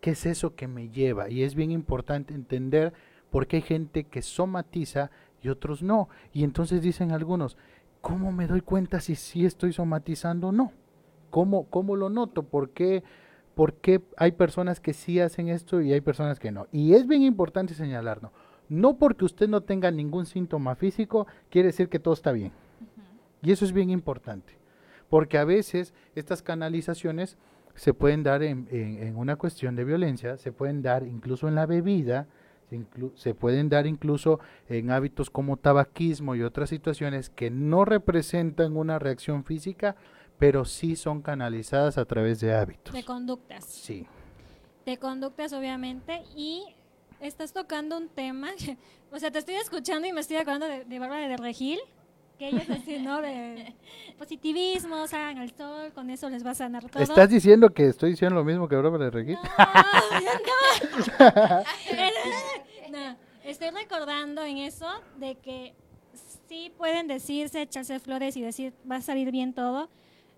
¿Qué 0.00 0.10
es 0.10 0.26
eso 0.26 0.54
que 0.54 0.68
me 0.68 0.88
lleva? 0.90 1.28
Y 1.28 1.42
es 1.42 1.54
bien 1.54 1.70
importante 1.70 2.34
entender 2.34 2.92
por 3.30 3.46
qué 3.46 3.56
hay 3.56 3.62
gente 3.62 4.04
que 4.04 4.22
somatiza 4.22 5.10
y 5.42 5.48
otros 5.48 5.82
no. 5.82 6.08
Y 6.32 6.44
entonces 6.44 6.82
dicen 6.82 7.12
algunos, 7.12 7.56
¿cómo 8.00 8.32
me 8.32 8.46
doy 8.46 8.60
cuenta 8.60 9.00
si 9.00 9.16
sí 9.16 9.44
estoy 9.44 9.72
somatizando 9.72 10.48
o 10.48 10.52
no? 10.52 10.72
¿Cómo, 11.30 11.64
¿Cómo 11.68 11.96
lo 11.96 12.08
noto? 12.08 12.42
¿Por 12.42 12.70
qué, 12.70 13.02
por 13.54 13.74
qué 13.74 14.00
hay 14.16 14.32
personas 14.32 14.78
que 14.78 14.92
sí 14.94 15.18
hacen 15.18 15.48
esto 15.48 15.80
y 15.80 15.92
hay 15.92 16.00
personas 16.00 16.38
que 16.38 16.52
no. 16.52 16.68
Y 16.70 16.94
es 16.94 17.08
bien 17.08 17.22
importante 17.22 17.74
señalarlo. 17.74 18.32
No 18.68 18.98
porque 18.98 19.24
usted 19.24 19.48
no 19.48 19.62
tenga 19.62 19.90
ningún 19.90 20.26
síntoma 20.26 20.76
físico, 20.76 21.26
quiere 21.50 21.68
decir 21.68 21.88
que 21.88 21.98
todo 21.98 22.14
está 22.14 22.32
bien. 22.32 22.52
Y 23.42 23.50
eso 23.50 23.64
es 23.64 23.72
bien 23.72 23.90
importante. 23.90 24.52
Porque 25.08 25.38
a 25.38 25.44
veces 25.44 25.94
estas 26.14 26.42
canalizaciones 26.42 27.36
se 27.78 27.94
pueden 27.94 28.22
dar 28.22 28.42
en, 28.42 28.66
en, 28.70 29.16
una 29.16 29.36
cuestión 29.36 29.76
de 29.76 29.84
violencia, 29.84 30.36
se 30.36 30.52
pueden 30.52 30.82
dar 30.82 31.06
incluso 31.06 31.48
en 31.48 31.54
la 31.54 31.64
bebida, 31.64 32.26
se, 32.68 32.84
se, 33.14 33.34
pueden 33.34 33.68
dar 33.68 33.86
incluso 33.86 34.40
en 34.68 34.90
hábitos 34.90 35.30
como 35.30 35.56
tabaquismo 35.56 36.34
y 36.34 36.42
otras 36.42 36.68
situaciones 36.68 37.30
que 37.30 37.50
no 37.50 37.84
representan 37.84 38.76
una 38.76 38.98
reacción 38.98 39.44
física, 39.44 39.96
pero 40.38 40.64
sí 40.64 40.96
son 40.96 41.22
canalizadas 41.22 41.98
a 41.98 42.04
través 42.04 42.40
de 42.40 42.54
hábitos. 42.54 42.94
De 42.94 43.04
conductas. 43.04 43.64
Sí. 43.64 44.06
De 44.84 44.96
conductas, 44.98 45.52
obviamente, 45.52 46.22
y 46.36 46.64
estás 47.20 47.52
tocando 47.52 47.96
un 47.96 48.08
tema, 48.08 48.50
o 49.12 49.18
sea, 49.18 49.30
te 49.30 49.38
estoy 49.38 49.54
escuchando 49.54 50.08
y 50.08 50.12
me 50.12 50.20
estoy 50.20 50.36
acordando 50.36 50.66
de, 50.66 50.84
de 50.84 50.98
Bárbara 50.98 51.28
de 51.28 51.36
Regil, 51.36 51.78
que 52.38 52.48
ella 52.48 52.62
es 52.62 52.70
así, 52.82 52.98
¿no? 52.98 53.20
De 53.20 53.74
positivismo, 54.16 55.06
salgan 55.06 55.38
al 55.38 55.50
sol, 55.54 55.92
con 55.92 56.08
eso 56.10 56.30
les 56.30 56.46
va 56.46 56.52
a 56.52 56.54
sanar 56.54 56.88
todo. 56.88 57.02
¿Estás 57.02 57.28
diciendo 57.28 57.70
que 57.70 57.88
estoy 57.88 58.10
diciendo 58.10 58.36
lo 58.36 58.44
mismo 58.44 58.68
que 58.68 58.76
Bárbara 58.76 59.06
de 59.06 59.10
Regil? 59.10 59.36
No, 59.36 60.20
no. 61.18 61.62
no, 62.98 63.16
estoy 63.44 63.70
recordando 63.70 64.42
en 64.42 64.58
eso 64.58 64.86
de 65.18 65.34
que 65.36 65.74
sí 66.48 66.72
pueden 66.76 67.08
decirse, 67.08 67.62
echarse 67.62 67.98
flores 68.00 68.36
y 68.36 68.42
decir 68.42 68.72
va 68.90 68.96
a 68.96 69.02
salir 69.02 69.30
bien 69.30 69.52
todo, 69.52 69.90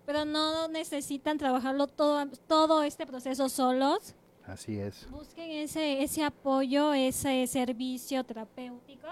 pero 0.05 0.25
no 0.25 0.67
necesitan 0.67 1.37
trabajarlo 1.37 1.87
todo, 1.87 2.25
todo 2.47 2.83
este 2.83 3.05
proceso 3.05 3.47
solos. 3.47 4.15
Así 4.45 4.79
es. 4.79 5.07
Busquen 5.11 5.51
ese, 5.51 6.01
ese 6.03 6.23
apoyo, 6.23 6.93
ese 6.93 7.45
servicio 7.45 8.23
terapéutico, 8.23 9.07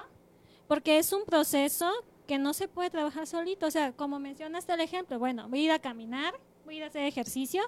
porque 0.68 0.98
es 0.98 1.14
un 1.14 1.24
proceso 1.24 1.90
que 2.30 2.38
no 2.38 2.54
se 2.54 2.68
puede 2.68 2.92
trabajar 2.92 3.26
solito. 3.26 3.66
O 3.66 3.72
sea, 3.72 3.92
como 3.92 4.20
mencionaste 4.20 4.72
el 4.72 4.82
ejemplo, 4.82 5.18
bueno, 5.18 5.50
voy 5.50 5.62
a 5.62 5.64
ir 5.64 5.72
a 5.72 5.80
caminar, 5.80 6.36
voy 6.64 6.76
a 6.76 6.78
ir 6.78 6.84
a 6.84 6.88
hacer 6.88 7.04
ejercicio, 7.06 7.64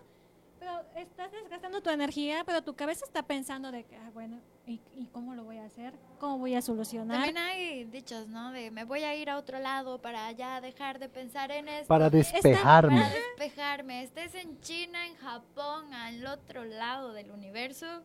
pero 0.60 0.84
estás 0.96 1.32
desgastando 1.32 1.82
tu 1.82 1.90
energía, 1.90 2.44
pero 2.46 2.62
tu 2.62 2.76
cabeza 2.76 3.04
está 3.04 3.24
pensando 3.24 3.72
de 3.72 3.86
que, 3.86 3.96
ah, 3.96 4.12
bueno, 4.14 4.40
¿y, 4.68 4.80
cómo 5.12 5.34
lo 5.34 5.46
voy 5.46 5.58
a 5.58 5.66
hacer? 5.66 5.96
¿Cómo 6.20 6.38
voy 6.38 6.54
a 6.54 6.62
solucionar? 6.62 7.26
También 7.26 7.40
hay 7.40 7.86
dichos, 7.86 8.28
¿no? 8.28 8.52
De 8.52 8.70
me 8.70 8.84
voy 8.84 9.02
a 9.02 9.16
ir 9.16 9.32
a 9.32 9.40
otro 9.40 9.58
lado 9.58 10.00
para 10.00 10.32
ya 10.32 10.62
dejar 10.62 11.00
de 11.00 11.10
pensar 11.10 11.50
en 11.50 11.68
esto. 11.68 11.88
Para 11.88 12.12
despejarme. 12.12 13.02
para 13.02 13.10
despejarme. 13.10 14.04
Estés 14.04 14.36
en 14.36 14.62
China, 14.62 15.08
en 15.08 15.16
Japón, 15.16 15.92
al 15.92 16.24
otro 16.28 16.66
lado 16.66 17.14
del 17.14 17.32
universo, 17.32 18.04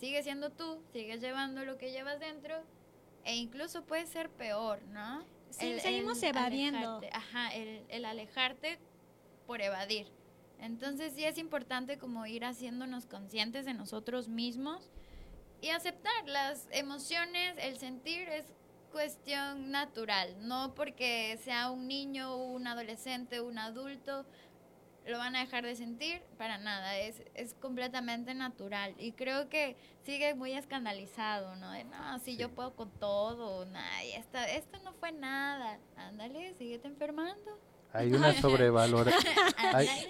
sigue 0.00 0.22
siendo 0.22 0.48
tú, 0.48 0.80
sigues 0.94 1.20
llevando 1.20 1.66
lo 1.66 1.76
que 1.76 1.92
llevas 1.92 2.18
dentro, 2.18 2.54
e 3.24 3.36
incluso 3.36 3.84
puede 3.84 4.06
ser 4.06 4.30
peor, 4.30 4.80
¿no? 4.88 5.35
Sí, 5.58 5.80
seguimos 5.80 6.22
evadiendo. 6.22 7.00
ajá, 7.12 7.54
el, 7.54 7.84
el 7.88 8.04
alejarte 8.04 8.78
por 9.46 9.60
evadir. 9.62 10.06
Entonces 10.60 11.12
sí 11.14 11.24
es 11.24 11.38
importante 11.38 11.98
como 11.98 12.26
ir 12.26 12.44
haciéndonos 12.44 13.06
conscientes 13.06 13.64
de 13.64 13.74
nosotros 13.74 14.28
mismos 14.28 14.90
y 15.60 15.68
aceptar 15.68 16.28
las 16.28 16.68
emociones, 16.70 17.56
el 17.58 17.78
sentir 17.78 18.28
es 18.28 18.44
cuestión 18.92 19.70
natural, 19.70 20.36
no 20.46 20.74
porque 20.74 21.38
sea 21.42 21.70
un 21.70 21.86
niño, 21.86 22.36
un 22.36 22.66
adolescente, 22.66 23.40
un 23.40 23.58
adulto, 23.58 24.24
lo 25.06 25.18
van 25.18 25.36
a 25.36 25.40
dejar 25.40 25.64
de 25.64 25.76
sentir 25.76 26.20
para 26.36 26.58
nada, 26.58 26.98
es, 26.98 27.22
es 27.34 27.54
completamente 27.54 28.34
natural 28.34 28.94
y 28.98 29.12
creo 29.12 29.48
que 29.48 29.76
sigue 30.04 30.34
muy 30.34 30.52
escandalizado, 30.52 31.56
¿no? 31.56 31.70
De 31.72 31.84
no, 31.84 32.18
si 32.18 32.36
yo 32.36 32.50
puedo 32.50 32.74
con 32.74 32.90
todo, 32.90 33.64
nada, 33.66 34.02
esto 34.02 34.78
no 34.84 34.92
fue 34.94 35.12
nada, 35.12 35.78
ándale, 35.96 36.54
síguete 36.54 36.88
enfermando. 36.88 37.58
Hay 37.92 38.12
una 38.12 38.32
sobrevaloración. 38.40 39.34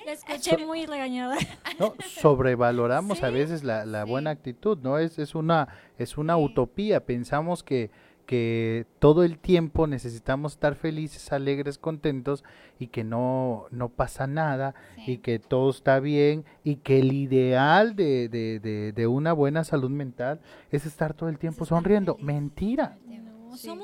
escuché 0.07 0.59
muy 0.59 0.87
regañada. 0.87 1.37
No, 1.79 1.95
sobrevaloramos 2.01 3.23
a 3.23 3.29
veces 3.29 3.63
la, 3.63 3.85
la 3.85 4.05
buena 4.05 4.31
actitud, 4.31 4.79
¿no? 4.79 4.99
Es, 4.99 5.19
es 5.19 5.35
una, 5.35 5.69
es 5.99 6.17
una 6.17 6.39
utopía. 6.39 7.05
Pensamos 7.05 7.63
que, 7.63 7.91
que 8.27 8.87
todo 8.99 9.23
el 9.23 9.39
tiempo 9.39 9.87
necesitamos 9.87 10.53
estar 10.53 10.75
felices, 10.75 11.33
alegres, 11.33 11.79
contentos 11.79 12.45
y 12.79 12.89
que 12.89 13.05
no, 13.05 13.67
no 13.71 13.89
pasa 13.89 14.27
nada 14.27 14.75
y 15.07 15.19
que 15.19 15.39
todo 15.39 15.71
está 15.71 16.01
bien 16.01 16.45
y 16.65 16.77
que 16.77 16.99
el 16.99 17.13
ideal 17.13 17.97
de, 17.97 18.29
de, 18.29 18.61
de, 18.61 18.93
de 18.93 19.07
una 19.07 19.33
buena 19.33 19.65
salud 19.65 19.91
mental 19.91 20.41
es 20.71 20.85
estar 20.85 21.15
todo 21.15 21.29
el 21.29 21.39
tiempo 21.39 21.65
sonriendo. 21.65 22.17
Mentira. 22.21 22.99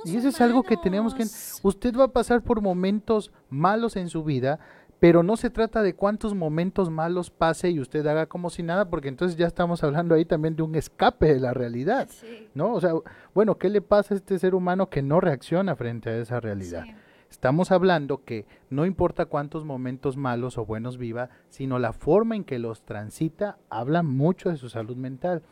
Y 0.05 0.17
eso 0.17 0.29
es 0.29 0.41
algo 0.41 0.63
que 0.63 0.77
tenemos 0.77 1.15
que... 1.15 1.25
Usted 1.63 1.97
va 1.97 2.05
a 2.05 2.13
pasar 2.13 2.43
por 2.43 2.61
momentos 2.61 3.33
malos 3.49 3.97
en 3.97 4.09
su 4.09 4.25
vida, 4.25 4.59
pero 5.03 5.25
no 5.25 5.37
se 5.37 5.51
trata 5.51 5.83
de 5.83 5.97
cuántos 5.97 6.33
momentos 6.33 6.89
malos 6.89 7.29
pase 7.29 7.71
y 7.71 7.81
usted 7.81 8.07
haga 8.07 8.27
como 8.27 8.51
si 8.51 8.63
nada, 8.63 8.89
porque 8.89 9.09
entonces 9.09 9.37
ya 9.37 9.49
estamos 9.49 9.83
hablando 9.83 10.15
ahí 10.15 10.25
también 10.25 10.55
de 10.55 10.63
un 10.63 10.77
escape 10.77 11.35
de 11.35 11.41
la 11.41 11.53
realidad, 11.53 12.09
¿no? 12.55 12.73
O 12.73 12.81
sea, 12.81 12.93
bueno, 13.35 13.59
¿qué 13.59 13.69
le 13.69 13.81
pasa 13.81 14.15
a 14.15 14.17
este 14.17 14.39
ser 14.39 14.55
humano 14.55 14.91
que 14.91 15.03
no 15.03 15.19
reacciona 15.19 15.75
frente 15.75 16.09
a 16.09 16.19
esa 16.19 16.39
realidad? 16.39 16.85
Estamos 17.29 17.73
hablando 17.73 18.23
que 18.23 18.47
no 18.71 18.87
importa 18.87 19.27
cuántos 19.27 19.65
momentos 19.65 20.17
malos 20.17 20.57
o 20.57 20.65
buenos 20.65 20.99
viva, 20.99 21.31
sino 21.49 21.81
la 21.81 21.93
forma 21.93 22.37
en 22.37 22.45
que 22.45 22.61
los 22.61 22.83
transita 22.83 23.59
habla 23.71 24.05
mucho 24.05 24.51
de 24.51 24.57
su 24.57 24.69
salud 24.69 24.97
mental. 24.97 25.43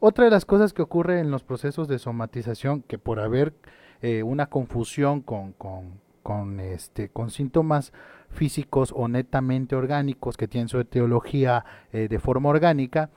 Otra 0.00 0.24
de 0.24 0.30
las 0.30 0.46
cosas 0.46 0.72
que 0.72 0.80
ocurre 0.80 1.20
en 1.20 1.30
los 1.30 1.44
procesos 1.44 1.88
de 1.88 1.98
somatización, 1.98 2.80
que 2.80 2.96
por 2.96 3.20
haber 3.20 3.52
eh, 4.00 4.22
una 4.22 4.46
confusión 4.46 5.20
con, 5.20 5.52
con, 5.52 6.58
este, 6.58 7.10
con 7.10 7.28
síntomas 7.28 7.92
físicos 8.34 8.92
o 8.94 9.08
netamente 9.08 9.76
orgánicos 9.76 10.36
que 10.36 10.48
tienen 10.48 10.68
su 10.68 10.80
etiología 10.80 11.64
eh, 11.92 12.08
de 12.08 12.18
forma 12.18 12.50
orgánica, 12.50 13.10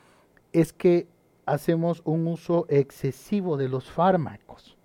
es 0.53 0.73
que 0.73 1.07
hacemos 1.45 2.01
un 2.05 2.27
uso 2.27 2.65
excesivo 2.69 3.57
de 3.57 3.69
los 3.69 3.89
fármacos. 3.89 4.77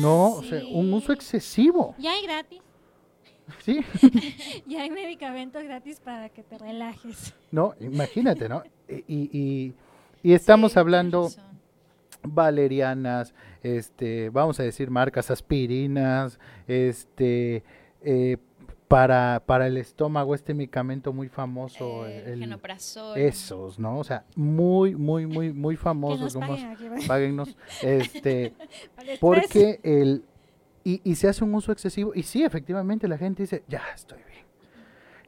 no, 0.00 0.32
o 0.32 0.42
sea, 0.42 0.62
un 0.72 0.92
uso 0.92 1.12
excesivo. 1.12 1.94
Ya 1.98 2.12
hay 2.12 2.22
gratis. 2.22 2.60
Sí. 3.60 3.80
ya 4.66 4.82
hay 4.82 4.90
medicamentos 4.90 5.62
gratis 5.64 6.00
para 6.00 6.28
que 6.28 6.42
te 6.42 6.58
relajes. 6.58 7.34
No, 7.50 7.74
imagínate, 7.80 8.48
¿no? 8.48 8.62
y 8.88 9.74
y 10.22 10.32
estamos 10.32 10.76
hablando 10.76 11.30
valerianas, 12.22 13.34
este, 13.62 14.30
vamos 14.30 14.58
a 14.58 14.64
decir 14.64 14.90
marcas 14.90 15.30
aspirinas, 15.30 16.40
este, 16.66 17.62
eh, 18.02 18.36
para, 18.88 19.42
para 19.46 19.66
el 19.66 19.76
estómago 19.76 20.34
este 20.34 20.54
medicamento 20.54 21.12
muy 21.12 21.28
famoso, 21.28 22.06
el, 22.06 22.42
el 22.42 22.60
esos, 23.16 23.78
¿no? 23.78 23.98
O 23.98 24.04
sea, 24.04 24.24
muy, 24.34 24.96
muy, 24.96 25.26
muy, 25.26 25.52
muy 25.52 25.76
famosos, 25.76 26.36
páguennos, 27.06 27.56
este, 27.82 28.54
porque 29.20 29.80
el 29.82 30.24
y, 30.84 31.02
y 31.04 31.16
se 31.16 31.28
hace 31.28 31.44
un 31.44 31.54
uso 31.54 31.70
excesivo 31.70 32.12
y 32.14 32.22
sí, 32.22 32.42
efectivamente 32.42 33.06
la 33.08 33.18
gente 33.18 33.42
dice, 33.42 33.62
ya 33.68 33.82
estoy 33.94 34.18
bien, 34.18 34.46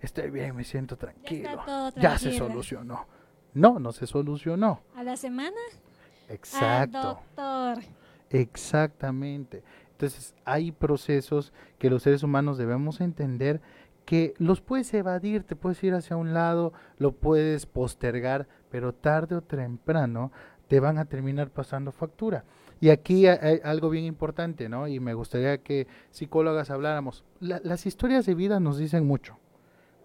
estoy 0.01 0.31
bien, 0.31 0.57
me 0.57 0.65
siento 0.65 0.97
tranquilo, 0.97 1.63
ya 1.97 2.19
se 2.19 2.33
solucionó 2.33 3.07
no, 3.55 3.79
no 3.79 3.93
se 3.93 4.07
solucionó. 4.07 4.81
¿A 4.95 5.03
la 5.03 5.17
semana? 5.17 5.57
Exacto. 6.29 6.99
Al 6.99 7.03
doctor. 7.03 7.85
Exactamente. 8.31 9.63
Entonces, 10.01 10.35
hay 10.47 10.73
procesos 10.73 11.53
que 11.79 11.91
los 11.91 12.05
seres 12.05 12.23
humanos 12.23 12.57
debemos 12.57 13.03
entender 13.03 13.61
que 14.07 14.33
los 14.39 14.63
puedes 14.63 14.95
evadir, 14.95 15.43
te 15.43 15.57
puedes 15.57 15.85
ir 15.85 15.93
hacia 15.93 16.17
un 16.17 16.33
lado, 16.33 16.73
lo 16.97 17.13
puedes 17.13 17.67
postergar, 17.67 18.49
pero 18.71 18.95
tarde 18.95 19.37
o 19.37 19.43
temprano 19.43 20.33
te 20.69 20.81
van 20.81 20.97
a 20.97 21.05
terminar 21.05 21.51
pasando 21.51 21.93
factura. 21.93 22.45
Y 22.81 22.89
aquí 22.89 23.27
hay 23.27 23.61
algo 23.63 23.91
bien 23.91 24.07
importante, 24.07 24.71
¿no? 24.71 24.89
Y 24.89 25.01
me 25.01 25.13
gustaría 25.13 25.59
que 25.59 25.87
psicólogas 26.11 26.71
habláramos. 26.71 27.23
las 27.41 27.85
historias 27.85 28.25
de 28.25 28.35
vida 28.35 28.59
nos 28.59 28.79
dicen 28.79 29.07
mucho. 29.07 29.37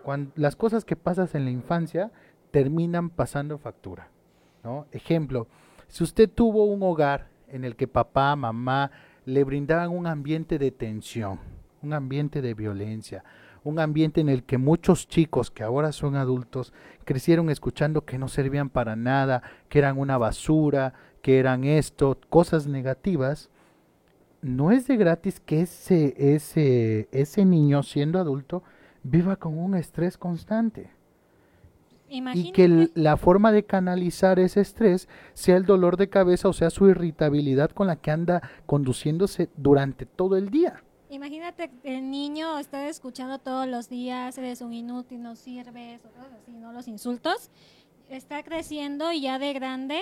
Cuando, 0.04 0.34
las 0.36 0.58
cosas 0.58 0.84
que 0.84 0.98
pasas 0.98 1.36
en 1.36 1.46
la 1.46 1.52
infancia 1.52 2.12
terminan 2.52 3.10
pasando 3.10 3.58
factura. 3.58 4.10
¿no? 4.62 4.88
Ejemplo, 4.92 5.48
si 5.88 6.04
usted 6.04 6.30
tuvo 6.30 6.66
un 6.66 6.84
hogar 6.84 7.30
en 7.48 7.64
el 7.64 7.78
que 7.78 7.88
papá, 7.88 8.36
mamá 8.36 8.92
le 9.26 9.44
brindaban 9.44 9.90
un 9.92 10.08
ambiente 10.08 10.60
de 10.60 10.72
tensión, 10.72 11.40
un 11.82 11.94
ambiente 11.94 12.42
de 12.42 12.54
violencia, 12.54 13.24
un 13.64 13.80
ambiente 13.80 14.22
en 14.22 14.30
el 14.30 14.44
que 14.44 14.60
muchos 14.60 15.08
chicos 15.08 15.50
que 15.50 15.64
ahora 15.64 15.92
son 15.92 16.16
adultos 16.16 16.72
crecieron 17.04 17.50
escuchando 17.50 18.06
que 18.06 18.20
no 18.20 18.28
servían 18.28 18.70
para 18.70 18.96
nada, 18.96 19.42
que 19.70 19.80
eran 19.80 19.98
una 19.98 20.20
basura, 20.20 20.94
que 21.24 21.40
eran 21.40 21.64
esto, 21.64 22.20
cosas 22.30 22.68
negativas, 22.68 23.50
no 24.44 24.72
es 24.72 24.86
de 24.86 24.96
gratis 24.96 25.40
que 25.40 25.62
ese, 25.62 26.14
ese, 26.36 27.10
ese 27.12 27.46
niño 27.46 27.82
siendo 27.82 28.20
adulto 28.20 28.62
viva 29.02 29.38
con 29.38 29.58
un 29.58 29.76
estrés 29.76 30.20
constante. 30.20 30.92
Y 32.34 32.52
que 32.52 32.66
Imagínate. 32.66 33.00
la 33.00 33.18
forma 33.18 33.52
de 33.52 33.64
canalizar 33.64 34.40
ese 34.40 34.62
estrés 34.62 35.08
sea 35.34 35.58
el 35.58 35.66
dolor 35.66 35.98
de 35.98 36.10
cabeza 36.10 36.50
o 36.50 36.54
sea 36.54 36.70
su 36.70 36.88
irritabilidad 36.88 37.72
con 37.72 37.88
la 37.88 37.96
que 37.96 38.12
anda 38.12 38.42
conduciéndose 38.66 39.50
durante 39.56 40.06
todo 40.06 40.38
el 40.38 40.50
día. 40.50 40.84
Imagínate 41.10 41.72
el 41.84 42.10
niño 42.10 42.58
está 42.58 42.88
escuchando 42.90 43.40
todos 43.40 43.68
los 43.68 43.90
días, 43.90 44.38
eres 44.38 44.62
un 44.62 44.74
inútil, 44.74 45.22
no 45.22 45.36
sirves, 45.36 46.00
o 46.04 46.10
cosas 46.10 46.34
así, 46.42 46.52
¿no? 46.52 46.74
Los 46.74 46.88
insultos. 46.88 47.50
Está 48.10 48.44
creciendo 48.44 49.12
y 49.12 49.22
ya 49.22 49.40
de 49.40 49.54
grande, 49.54 50.02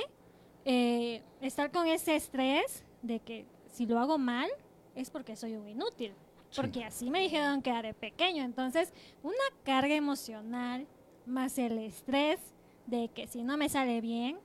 eh, 0.65 1.21
estar 1.41 1.71
con 1.71 1.87
ese 1.87 2.15
estrés 2.15 2.83
de 3.01 3.19
que 3.19 3.45
si 3.71 3.85
lo 3.85 3.99
hago 3.99 4.17
mal 4.17 4.49
es 4.95 5.09
porque 5.09 5.35
soy 5.35 5.55
un 5.55 5.67
inútil. 5.67 6.13
Sí. 6.49 6.61
Porque 6.61 6.83
así 6.83 7.09
me 7.09 7.19
dijeron 7.21 7.61
que 7.61 7.71
era 7.71 7.81
de 7.81 7.93
pequeño. 7.93 8.43
Entonces, 8.43 8.93
una 9.23 9.33
carga 9.63 9.95
emocional 9.95 10.85
más 11.25 11.57
el 11.57 11.77
estrés 11.79 12.39
de 12.87 13.09
que 13.09 13.27
si 13.27 13.43
no 13.43 13.57
me 13.57 13.69
sale 13.69 14.01
bien, 14.01 14.37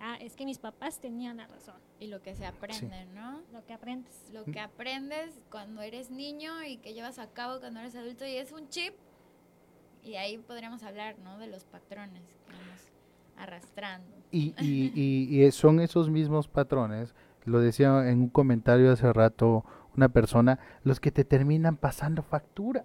ah, 0.00 0.16
es 0.20 0.36
que 0.36 0.44
mis 0.44 0.58
papás 0.58 0.98
tenían 1.00 1.36
la 1.38 1.46
razón. 1.46 1.76
Y 1.98 2.08
lo 2.08 2.20
que 2.20 2.34
se 2.34 2.44
aprende, 2.44 3.06
¿no? 3.14 3.40
Lo 3.52 3.64
que 3.64 3.72
aprendes. 3.72 4.30
Lo 4.32 4.44
que 4.44 4.60
aprendes 4.60 5.40
cuando 5.50 5.80
eres 5.82 6.10
niño 6.10 6.62
y 6.64 6.76
que 6.76 6.92
llevas 6.92 7.18
a 7.18 7.28
cabo 7.28 7.58
cuando 7.60 7.80
eres 7.80 7.94
adulto 7.96 8.26
y 8.26 8.36
es 8.36 8.52
un 8.52 8.68
chip. 8.68 8.92
Y 10.02 10.16
ahí 10.16 10.36
podríamos 10.38 10.82
hablar, 10.82 11.16
¿no? 11.24 11.38
De 11.38 11.46
los 11.46 11.64
patrones 11.64 12.22
que 12.22 12.52
vamos 12.52 12.80
arrastrando. 13.36 14.06
Y, 14.30 14.54
y, 14.60 14.92
y- 14.94 15.44
y 15.44 15.50
son 15.52 15.80
esos 15.80 16.10
mismos 16.10 16.48
patrones, 16.48 17.14
lo 17.44 17.60
decía 17.60 18.08
en 18.10 18.20
un 18.20 18.28
comentario 18.28 18.92
hace 18.92 19.12
rato 19.12 19.64
una 19.96 20.08
persona, 20.10 20.58
los 20.84 21.00
que 21.00 21.10
te 21.10 21.24
terminan 21.24 21.76
pasando 21.78 22.22
factura, 22.22 22.82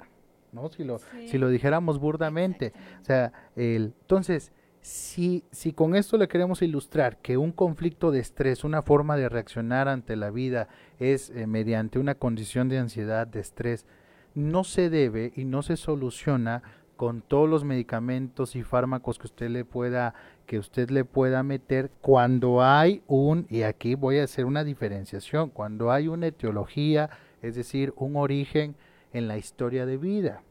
¿no? 0.52 0.70
Si 0.70 0.84
lo, 0.84 1.00
Sí. 1.00 1.28
si 1.28 1.38
lo 1.38 1.50
dijéramos 1.50 2.00
burdamente. 2.00 2.74
O 3.02 3.06
sea, 3.06 3.32
el, 3.56 3.94
entonces, 4.02 4.52
si, 4.82 5.44
si 5.52 5.74
con 5.74 5.96
esto 5.96 6.18
le 6.18 6.28
queremos 6.28 6.62
ilustrar 6.62 7.18
que 7.18 7.38
un 7.38 7.52
conflicto 7.52 8.12
de 8.12 8.20
estrés, 8.20 8.64
una 8.64 8.82
forma 8.82 9.16
de 9.16 9.30
reaccionar 9.30 9.88
ante 9.88 10.16
la 10.16 10.32
vida 10.32 10.68
es 11.00 11.30
eh, 11.30 11.46
mediante 11.48 12.00
una 12.00 12.16
condición 12.16 12.68
de 12.68 12.80
ansiedad, 12.80 13.28
de 13.28 13.40
estrés, 13.40 13.86
no 14.34 14.64
se 14.64 14.90
debe 14.90 15.34
y 15.36 15.46
no 15.46 15.62
se 15.62 15.78
soluciona 15.78 16.64
con 16.96 17.22
todos 17.22 17.50
los 17.50 17.64
medicamentos 17.64 18.56
y 18.56 18.62
fármacos 18.64 19.18
que 19.18 19.26
usted 19.26 19.50
le 19.50 19.66
pueda 19.66 20.14
que 20.46 20.60
usted 20.60 20.92
le 20.92 21.04
pueda 21.04 21.42
meter 21.42 21.90
cuando 22.02 22.62
hay 22.62 23.02
un 23.08 23.48
y 23.50 23.64
aquí 23.64 23.96
voy 23.96 24.20
a 24.20 24.24
hacer 24.24 24.46
una 24.46 24.64
diferenciación 24.64 25.50
cuando 25.50 25.92
hay 25.92 26.08
una 26.08 26.28
etiología 26.28 27.10
es 27.42 27.56
decir 27.56 27.92
un 27.96 28.18
origen 28.18 28.76
en 29.14 29.28
la 29.28 29.38
historia 29.38 29.86
de 29.86 29.98
vida 29.98 30.44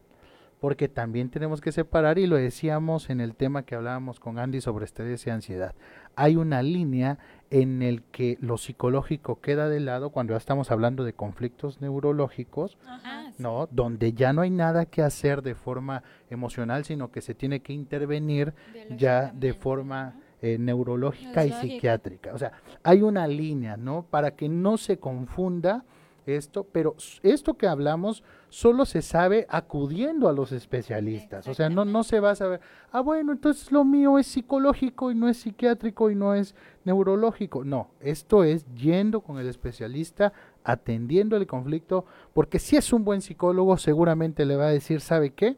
porque 0.59 0.87
también 0.87 1.29
tenemos 1.29 1.59
que 1.59 1.71
separar 1.71 2.19
y 2.19 2.27
lo 2.27 2.35
decíamos 2.35 3.09
en 3.09 3.19
el 3.19 3.33
tema 3.33 3.63
que 3.63 3.73
hablábamos 3.73 4.19
con 4.19 4.37
Andy 4.37 4.61
sobre 4.61 4.85
estrés 4.85 5.25
y 5.25 5.29
ansiedad 5.29 5.73
hay 6.15 6.35
una 6.35 6.61
línea 6.61 7.17
en 7.49 7.81
el 7.81 8.03
que 8.03 8.37
lo 8.41 8.57
psicológico 8.57 9.41
queda 9.41 9.69
de 9.69 9.79
lado 9.79 10.11
cuando 10.11 10.33
ya 10.33 10.37
estamos 10.37 10.71
hablando 10.71 11.03
de 11.03 11.13
conflictos 11.13 11.81
neurológicos 11.81 12.77
sí. 12.81 13.41
¿no? 13.41 13.67
Donde 13.71 14.13
ya 14.13 14.33
no 14.33 14.41
hay 14.41 14.49
nada 14.49 14.85
que 14.85 15.01
hacer 15.01 15.41
de 15.41 15.55
forma 15.55 16.03
emocional, 16.29 16.85
sino 16.85 17.11
que 17.11 17.21
se 17.21 17.33
tiene 17.33 17.61
que 17.61 17.73
intervenir 17.73 18.53
ya 18.97 19.31
de 19.33 19.53
forma 19.53 20.13
¿no? 20.15 20.21
eh, 20.41 20.57
neurológica 20.57 21.45
y 21.45 21.51
psiquiátrica. 21.51 22.33
O 22.33 22.37
sea, 22.37 22.51
hay 22.83 23.03
una 23.03 23.27
línea, 23.27 23.77
¿no? 23.77 24.07
Para 24.09 24.31
que 24.31 24.49
no 24.49 24.77
se 24.77 24.97
confunda 24.97 25.85
esto, 26.25 26.65
pero 26.71 26.95
esto 27.23 27.55
que 27.55 27.67
hablamos 27.67 28.23
solo 28.49 28.85
se 28.85 29.01
sabe 29.01 29.45
acudiendo 29.49 30.27
a 30.29 30.33
los 30.33 30.51
especialistas. 30.51 31.47
O 31.47 31.53
sea, 31.53 31.69
no, 31.69 31.85
no 31.85 32.03
se 32.03 32.19
va 32.19 32.31
a 32.31 32.35
saber, 32.35 32.59
ah, 32.91 32.99
bueno, 33.01 33.31
entonces 33.31 33.71
lo 33.71 33.83
mío 33.85 34.19
es 34.19 34.27
psicológico 34.27 35.09
y 35.11 35.15
no 35.15 35.29
es 35.29 35.37
psiquiátrico 35.37 36.09
y 36.11 36.15
no 36.15 36.33
es 36.35 36.53
neurológico. 36.83 37.63
No, 37.63 37.89
esto 38.01 38.43
es 38.43 38.65
yendo 38.75 39.21
con 39.21 39.39
el 39.39 39.47
especialista, 39.47 40.33
atendiendo 40.63 41.37
el 41.37 41.47
conflicto, 41.47 42.05
porque 42.33 42.59
si 42.59 42.75
es 42.77 42.91
un 42.93 43.03
buen 43.03 43.21
psicólogo, 43.21 43.77
seguramente 43.77 44.45
le 44.45 44.55
va 44.57 44.65
a 44.67 44.71
decir, 44.71 45.01
¿sabe 45.01 45.31
qué? 45.31 45.55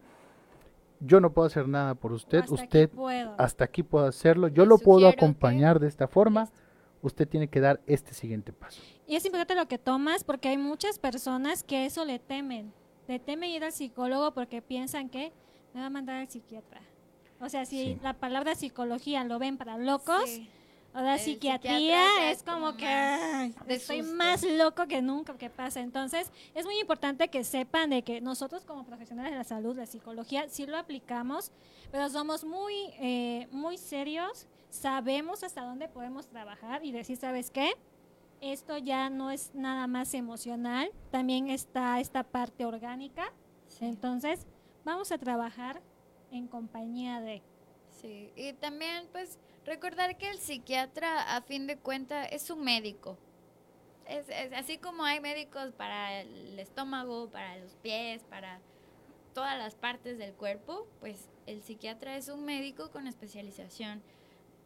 Yo 1.00 1.20
no 1.20 1.34
puedo 1.34 1.48
hacer 1.48 1.68
nada 1.68 1.96
por 1.96 2.14
usted, 2.14 2.44
Hasta 2.44 2.54
usted 2.54 2.90
hasta 3.38 3.66
aquí 3.66 3.84
puedo 3.84 4.06
hacerlo, 4.06 4.48
yo 4.48 4.64
Le 4.64 4.70
lo 4.70 4.78
puedo 4.78 5.10
que- 5.10 5.18
acompañar 5.18 5.80
de 5.80 5.88
esta 5.88 6.08
forma, 6.08 6.48
usted 7.02 7.28
tiene 7.28 7.50
que 7.50 7.60
dar 7.60 7.82
este 7.88 8.14
siguiente 8.14 8.54
paso. 8.54 8.82
Y 9.08 9.16
es 9.16 9.26
importante 9.26 9.56
lo 9.56 9.68
que 9.68 9.78
tomas 9.78 10.24
porque 10.24 10.50
hay 10.50 10.58
muchas 10.58 10.98
personas 11.00 11.64
que 11.64 11.86
eso 11.86 12.06
le 12.06 12.20
temen. 12.20 12.74
Le 13.08 13.20
temen 13.20 13.50
ir 13.50 13.64
al 13.64 13.74
psicólogo 13.74 14.34
porque 14.34 14.62
piensan 14.62 15.10
que 15.10 15.32
me 15.74 15.82
va 15.82 15.88
a 15.88 15.90
mandar 15.90 16.18
al 16.18 16.30
psiquiatra. 16.30 16.82
O 17.42 17.50
sea, 17.50 17.66
si 17.66 17.84
Sí. 17.96 18.00
la 18.02 18.14
palabra 18.14 18.56
psicología 18.56 19.24
lo 19.26 19.40
ven 19.40 19.58
para 19.58 19.78
locos, 19.78 20.30
Sí. 20.30 20.48
o 20.96 21.00
la 21.02 21.16
El 21.16 21.20
psiquiatría 21.20 22.32
es 22.32 22.44
como 22.44 22.78
que 22.78 22.86
más 22.86 23.22
"Ay, 23.34 23.56
de 23.68 23.74
estoy 23.76 24.00
susto". 24.00 24.16
más 24.16 24.44
loco 24.44 24.88
que 24.88 25.02
nunca 25.02 25.38
que 25.38 25.50
pasa. 25.50 25.82
Entonces, 25.82 26.32
es 26.56 26.64
muy 26.66 26.80
importante 26.80 27.28
que 27.28 27.44
sepan 27.44 27.90
de 27.90 28.04
que 28.04 28.22
nosotros 28.22 28.64
como 28.64 28.86
profesionales 28.86 29.32
de 29.34 29.38
la 29.38 29.44
salud, 29.44 29.76
la 29.76 29.86
psicología, 29.88 30.48
sí 30.48 30.66
lo 30.66 30.78
aplicamos, 30.78 31.52
pero 31.92 32.08
somos 32.10 32.46
muy, 32.46 32.74
eh, 33.00 33.48
muy 33.52 33.78
serios, 33.78 34.48
sabemos 34.70 35.44
hasta 35.44 35.64
dónde 35.64 35.90
podemos 35.90 36.28
trabajar 36.28 36.86
y 36.86 36.92
decir, 36.94 37.18
¿sabes 37.18 37.50
qué? 37.52 37.74
Esto 38.44 38.78
ya 38.78 39.10
no 39.10 39.32
es 39.32 39.56
nada 39.56 39.88
más 39.88 40.14
emocional, 40.14 40.92
también 41.12 41.50
está 41.50 42.02
esta 42.02 42.24
parte 42.24 42.66
orgánica. 42.66 43.32
Sí. 43.68 43.86
Entonces, 43.86 44.46
vamos 44.84 45.14
a 45.14 45.18
trabajar 45.18 45.82
en 46.30 46.50
compañía 46.50 47.22
de... 47.22 47.42
Sí, 47.90 48.34
y 48.36 48.52
también 48.52 49.08
pues 49.14 49.40
recordar 49.66 50.18
que 50.18 50.30
el 50.30 50.40
psiquiatra 50.40 51.38
a 51.38 51.42
fin 51.42 51.68
de 51.68 51.78
cuentas 51.78 52.28
es 52.34 52.50
un 52.50 52.66
médico. 52.66 53.18
Es, 54.10 54.28
es 54.28 54.52
así 54.52 54.78
como 54.78 55.06
hay 55.06 55.22
médicos 55.22 55.72
para 55.72 56.20
el 56.20 56.60
estómago, 56.60 57.30
para 57.30 57.56
los 57.60 57.76
pies, 57.76 58.24
para 58.24 58.60
todas 59.34 59.58
las 59.58 59.76
partes 59.76 60.18
del 60.18 60.34
cuerpo, 60.34 60.86
pues 61.00 61.30
el 61.46 61.64
psiquiatra 61.64 62.18
es 62.18 62.28
un 62.28 62.44
médico 62.44 62.92
con 62.92 63.08
especialización 63.08 64.04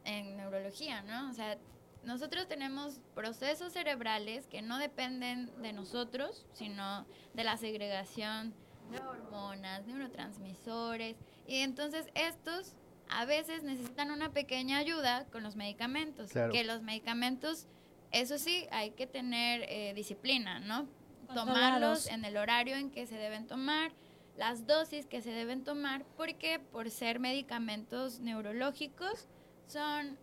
en 0.03 0.35
neurología, 0.35 1.03
¿no? 1.03 1.29
O 1.29 1.33
sea, 1.33 1.59
nosotros 2.03 2.47
tenemos 2.47 2.99
procesos 3.15 3.73
cerebrales 3.73 4.47
que 4.47 4.61
no 4.61 4.77
dependen 4.77 5.51
de 5.61 5.73
nosotros, 5.73 6.45
sino 6.53 7.05
de 7.33 7.43
la 7.43 7.57
segregación 7.57 8.53
de 8.91 8.99
hormonas, 8.99 9.85
neurotransmisores, 9.85 11.17
y 11.47 11.57
entonces 11.57 12.07
estos 12.15 12.73
a 13.09 13.25
veces 13.25 13.63
necesitan 13.63 14.11
una 14.11 14.31
pequeña 14.31 14.77
ayuda 14.77 15.25
con 15.31 15.43
los 15.43 15.55
medicamentos, 15.55 16.31
Claro. 16.31 16.51
que 16.53 16.63
los 16.63 16.81
medicamentos, 16.81 17.67
eso 18.11 18.37
sí, 18.37 18.65
hay 18.71 18.91
que 18.91 19.07
tener 19.07 19.63
eh, 19.67 19.93
disciplina, 19.93 20.59
¿no? 20.59 20.87
Tomarlos 21.33 22.07
en 22.07 22.23
el 22.23 22.37
horario 22.37 22.77
en 22.77 22.89
que 22.89 23.05
se 23.05 23.15
deben 23.17 23.47
tomar, 23.47 23.91
las 24.37 24.65
dosis 24.67 25.05
que 25.05 25.21
se 25.21 25.31
deben 25.31 25.63
tomar, 25.65 26.05
porque 26.15 26.59
por 26.59 26.89
ser 26.89 27.19
medicamentos 27.19 28.19
neurológicos 28.19 29.27
son 29.67 30.17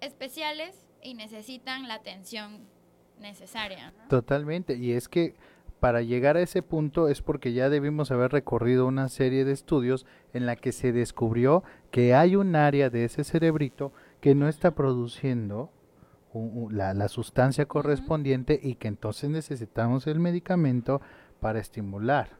especiales 0.00 0.83
y 1.04 1.14
necesitan 1.14 1.86
la 1.86 1.94
atención 1.94 2.66
necesaria. 3.20 3.92
¿no? 3.92 4.08
Totalmente, 4.08 4.76
y 4.76 4.92
es 4.92 5.08
que 5.08 5.36
para 5.78 6.02
llegar 6.02 6.36
a 6.36 6.40
ese 6.40 6.62
punto 6.62 7.08
es 7.08 7.22
porque 7.22 7.52
ya 7.52 7.68
debimos 7.68 8.10
haber 8.10 8.32
recorrido 8.32 8.86
una 8.86 9.08
serie 9.08 9.44
de 9.44 9.52
estudios 9.52 10.06
en 10.32 10.46
la 10.46 10.56
que 10.56 10.72
se 10.72 10.92
descubrió 10.92 11.62
que 11.90 12.14
hay 12.14 12.36
un 12.36 12.56
área 12.56 12.90
de 12.90 13.04
ese 13.04 13.22
cerebrito 13.22 13.92
que 14.20 14.34
no 14.34 14.48
está 14.48 14.74
produciendo 14.74 15.70
la, 16.70 16.94
la 16.94 17.08
sustancia 17.08 17.66
correspondiente 17.66 18.58
y 18.60 18.74
que 18.76 18.88
entonces 18.88 19.30
necesitamos 19.30 20.06
el 20.06 20.18
medicamento 20.18 21.00
para 21.38 21.60
estimular 21.60 22.30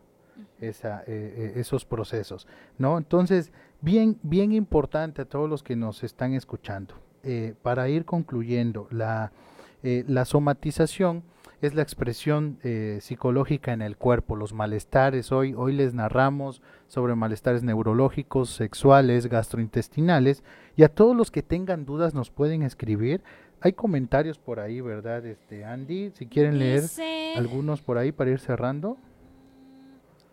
esa, 0.58 1.02
eh, 1.02 1.04
eh, 1.06 1.52
esos 1.56 1.84
procesos, 1.84 2.46
¿no? 2.78 2.98
Entonces, 2.98 3.52
bien, 3.80 4.18
bien 4.22 4.52
importante 4.52 5.22
a 5.22 5.24
todos 5.26 5.48
los 5.48 5.62
que 5.62 5.76
nos 5.76 6.02
están 6.02 6.34
escuchando, 6.34 6.94
eh, 7.24 7.54
para 7.62 7.88
ir 7.88 8.04
concluyendo, 8.04 8.86
la, 8.90 9.32
eh, 9.82 10.04
la 10.06 10.24
somatización 10.24 11.22
es 11.60 11.74
la 11.74 11.82
expresión 11.82 12.58
eh, 12.62 12.98
psicológica 13.00 13.72
en 13.72 13.80
el 13.80 13.96
cuerpo, 13.96 14.36
los 14.36 14.52
malestares. 14.52 15.32
Hoy, 15.32 15.54
hoy 15.56 15.72
les 15.72 15.94
narramos 15.94 16.60
sobre 16.88 17.14
malestares 17.14 17.62
neurológicos, 17.62 18.50
sexuales, 18.50 19.26
gastrointestinales, 19.28 20.44
y 20.76 20.82
a 20.82 20.88
todos 20.90 21.16
los 21.16 21.30
que 21.30 21.42
tengan 21.42 21.86
dudas 21.86 22.12
nos 22.14 22.30
pueden 22.30 22.62
escribir. 22.62 23.22
Hay 23.62 23.72
comentarios 23.72 24.38
por 24.38 24.60
ahí, 24.60 24.82
¿verdad, 24.82 25.24
este 25.24 25.64
Andy? 25.64 26.10
Si 26.10 26.26
quieren 26.26 26.58
leer 26.58 26.82
Dice- 26.82 27.32
algunos 27.36 27.80
por 27.80 27.96
ahí 27.96 28.12
para 28.12 28.30
ir 28.30 28.40
cerrando. 28.40 28.98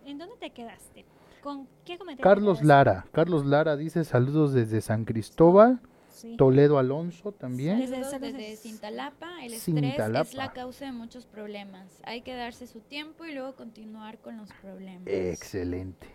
¿En 0.06 0.18
dónde 0.18 0.36
te 0.38 0.50
quedaste? 0.50 1.06
¿Con 1.42 1.66
qué 1.86 1.98
comentario 1.98 2.24
Carlos? 2.24 2.62
Lara, 2.62 3.06
Carlos 3.14 3.46
Lara 3.46 3.78
dice 3.78 4.04
saludos 4.04 4.52
desde 4.54 4.82
San 4.82 5.06
Cristóbal, 5.06 5.80
Sí. 6.22 6.38
Toledo 6.38 6.78
Alonso 6.78 7.32
también. 7.32 7.80
Desde- 7.80 8.56
Cintalapa, 8.58 9.28
el 9.44 9.54
estrés 9.54 9.64
Cintalapa. 9.64 10.22
es 10.30 10.34
la 10.36 10.54
causa 10.54 10.86
de 10.86 10.92
muchos 10.92 11.26
problemas. 11.26 12.00
Hay 12.04 12.22
que 12.22 12.36
darse 12.36 12.68
su 12.68 12.80
tiempo 12.82 13.26
y 13.26 13.34
luego 13.34 13.56
continuar 13.56 14.20
con 14.20 14.38
los 14.38 14.50
problemas. 14.62 15.08
Excelente. 15.08 16.08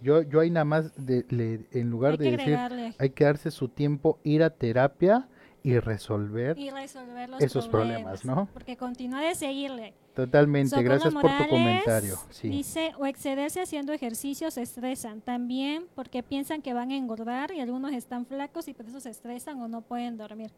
Yo, 0.00 0.22
yo 0.22 0.40
ahí 0.40 0.50
nada 0.50 0.64
más, 0.64 0.92
de, 1.04 1.26
le- 1.28 1.66
en 1.72 1.90
lugar 1.90 2.12
Hay 2.12 2.18
de 2.18 2.24
decir, 2.30 2.40
agregarle 2.40 2.94
hay 2.98 3.10
que 3.10 3.24
darse 3.24 3.50
su 3.50 3.68
tiempo, 3.68 4.18
ir 4.24 4.42
a 4.42 4.50
terapia 4.50 5.28
y 5.62 5.78
resolver. 5.78 6.58
y 6.58 6.70
resolver 6.70 7.28
los 7.28 7.42
esos 7.42 7.68
problemas, 7.68 8.24
¿no? 8.24 8.48
Porque 8.52 8.76
continúa 8.76 9.20
de 9.20 9.34
seguirle. 9.34 9.94
Totalmente, 10.14 10.70
Socorro 10.70 10.88
gracias 10.88 11.14
por 11.14 11.30
tu 11.36 11.48
comentario. 11.48 12.16
Sí. 12.30 12.48
Dice, 12.48 12.92
o 12.98 13.06
excederse 13.06 13.60
haciendo 13.60 13.92
ejercicio 13.92 14.50
se 14.50 14.62
estresan. 14.62 15.20
También 15.20 15.86
porque 15.94 16.22
piensan 16.22 16.62
que 16.62 16.74
van 16.74 16.90
a 16.90 16.96
engordar 16.96 17.52
y 17.52 17.60
algunos 17.60 17.92
están 17.92 18.26
flacos 18.26 18.68
y 18.68 18.74
por 18.74 18.86
eso 18.86 19.00
se 19.00 19.10
estresan 19.10 19.60
o 19.60 19.68
no 19.68 19.82
pueden 19.82 20.16
dormir. 20.16 20.50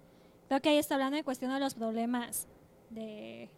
Creo 0.49 0.61
que 0.61 0.71
ahí 0.71 0.79
está 0.79 0.95
hablando 0.95 1.17
en 1.17 1.25
cuestión 1.25 1.53
de 1.53 1.61
los 1.61 1.75
problemas 1.75 2.47
de 2.91 3.49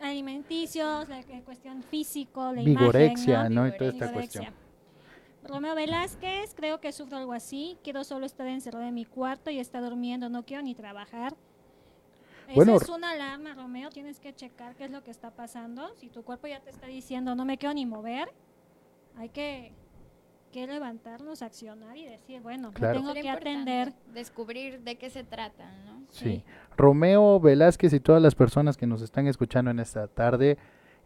alimenticios, 0.00 1.08
la 1.08 1.20
la 1.22 1.40
cuestión 1.42 1.82
físico, 1.82 2.52
la 2.52 2.62
Vigorexia, 2.62 3.34
imagen, 3.34 3.54
¿no? 3.54 3.62
¿no? 3.62 3.68
Y 3.68 3.76
toda 3.76 3.90
esta 3.90 4.06
Vigorexia. 4.06 4.40
cuestión. 4.42 4.67
Romeo 5.44 5.74
Velázquez, 5.74 6.54
creo 6.54 6.80
que 6.80 6.92
sufro 6.92 7.16
algo 7.18 7.32
así. 7.32 7.78
Quiero 7.82 8.04
solo 8.04 8.26
estar 8.26 8.46
encerrado 8.46 8.84
en 8.86 8.94
mi 8.94 9.04
cuarto 9.04 9.50
y 9.50 9.58
estar 9.58 9.82
durmiendo. 9.82 10.28
No 10.28 10.44
quiero 10.44 10.62
ni 10.62 10.74
trabajar. 10.74 11.34
Bueno, 12.54 12.76
Esa 12.76 12.84
es 12.84 12.90
una 12.90 13.10
alarma, 13.10 13.54
Romeo. 13.54 13.90
Tienes 13.90 14.20
que 14.20 14.34
checar 14.34 14.74
qué 14.74 14.84
es 14.86 14.90
lo 14.90 15.02
que 15.04 15.10
está 15.10 15.30
pasando. 15.30 15.94
Si 15.96 16.08
tu 16.08 16.22
cuerpo 16.22 16.46
ya 16.46 16.60
te 16.60 16.70
está 16.70 16.86
diciendo 16.86 17.34
no 17.34 17.44
me 17.44 17.58
quiero 17.58 17.74
ni 17.74 17.84
mover, 17.86 18.28
hay 19.16 19.28
que, 19.28 19.72
que 20.50 20.66
levantarnos, 20.66 21.42
accionar 21.42 21.96
y 21.96 22.06
decir, 22.06 22.40
bueno, 22.40 22.72
Claro. 22.72 23.00
me 23.02 23.12
tengo 23.12 23.22
que 23.22 23.28
atender. 23.30 23.92
Descubrir 24.14 24.80
de 24.80 24.96
qué 24.96 25.10
se 25.10 25.24
trata, 25.24 25.70
¿no? 25.84 26.02
Sí. 26.10 26.42
Romeo 26.76 27.38
Velázquez 27.38 27.92
y 27.92 28.00
todas 28.00 28.22
las 28.22 28.34
personas 28.34 28.76
que 28.78 28.86
nos 28.86 29.02
están 29.02 29.26
escuchando 29.26 29.70
en 29.70 29.78
esta 29.78 30.08
tarde, 30.08 30.56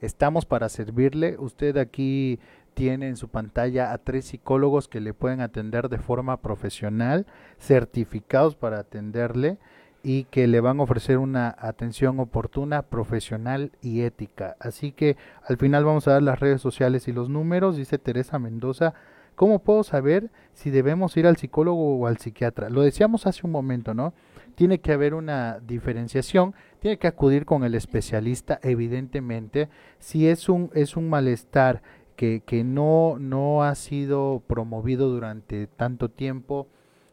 estamos 0.00 0.46
para 0.46 0.68
servirle. 0.68 1.36
Usted 1.38 1.76
aquí 1.76 2.38
tiene 2.74 3.08
en 3.08 3.16
su 3.16 3.28
pantalla 3.28 3.92
a 3.92 3.98
tres 3.98 4.26
psicólogos 4.26 4.88
que 4.88 5.00
le 5.00 5.14
pueden 5.14 5.40
atender 5.40 5.88
de 5.88 5.98
forma 5.98 6.38
profesional, 6.38 7.26
certificados 7.58 8.54
para 8.56 8.80
atenderle 8.80 9.58
y 10.02 10.24
que 10.24 10.46
le 10.48 10.60
van 10.60 10.80
a 10.80 10.82
ofrecer 10.82 11.18
una 11.18 11.54
atención 11.58 12.18
oportuna, 12.18 12.82
profesional 12.82 13.70
y 13.80 14.02
ética. 14.02 14.56
Así 14.58 14.92
que 14.92 15.16
al 15.46 15.58
final 15.58 15.84
vamos 15.84 16.08
a 16.08 16.12
dar 16.12 16.22
las 16.22 16.40
redes 16.40 16.60
sociales 16.60 17.06
y 17.08 17.12
los 17.12 17.28
números, 17.28 17.76
dice 17.76 17.98
Teresa 17.98 18.38
Mendoza. 18.38 18.94
¿Cómo 19.34 19.60
puedo 19.60 19.82
saber 19.82 20.30
si 20.52 20.70
debemos 20.70 21.16
ir 21.16 21.26
al 21.26 21.36
psicólogo 21.36 21.98
o 21.98 22.06
al 22.06 22.18
psiquiatra? 22.18 22.68
Lo 22.68 22.82
decíamos 22.82 23.26
hace 23.26 23.46
un 23.46 23.52
momento, 23.52 23.94
¿no? 23.94 24.12
Tiene 24.54 24.80
que 24.80 24.92
haber 24.92 25.14
una 25.14 25.58
diferenciación, 25.60 26.54
tiene 26.80 26.98
que 26.98 27.06
acudir 27.06 27.46
con 27.46 27.64
el 27.64 27.74
especialista, 27.74 28.58
evidentemente. 28.62 29.70
Si 29.98 30.28
es 30.28 30.50
un, 30.50 30.70
es 30.74 30.96
un 30.96 31.08
malestar 31.08 31.80
que, 32.16 32.42
que 32.44 32.64
no, 32.64 33.16
no 33.18 33.62
ha 33.62 33.74
sido 33.74 34.42
promovido 34.46 35.08
durante 35.08 35.66
tanto 35.66 36.08
tiempo, 36.08 36.68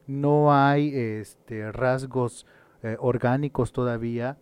no 0.08 0.54
hay 0.54 0.92
este, 0.96 1.72
rasgos 1.72 2.46
eh, 2.82 2.98
orgánicos 3.00 3.74
todavía, 3.74 4.38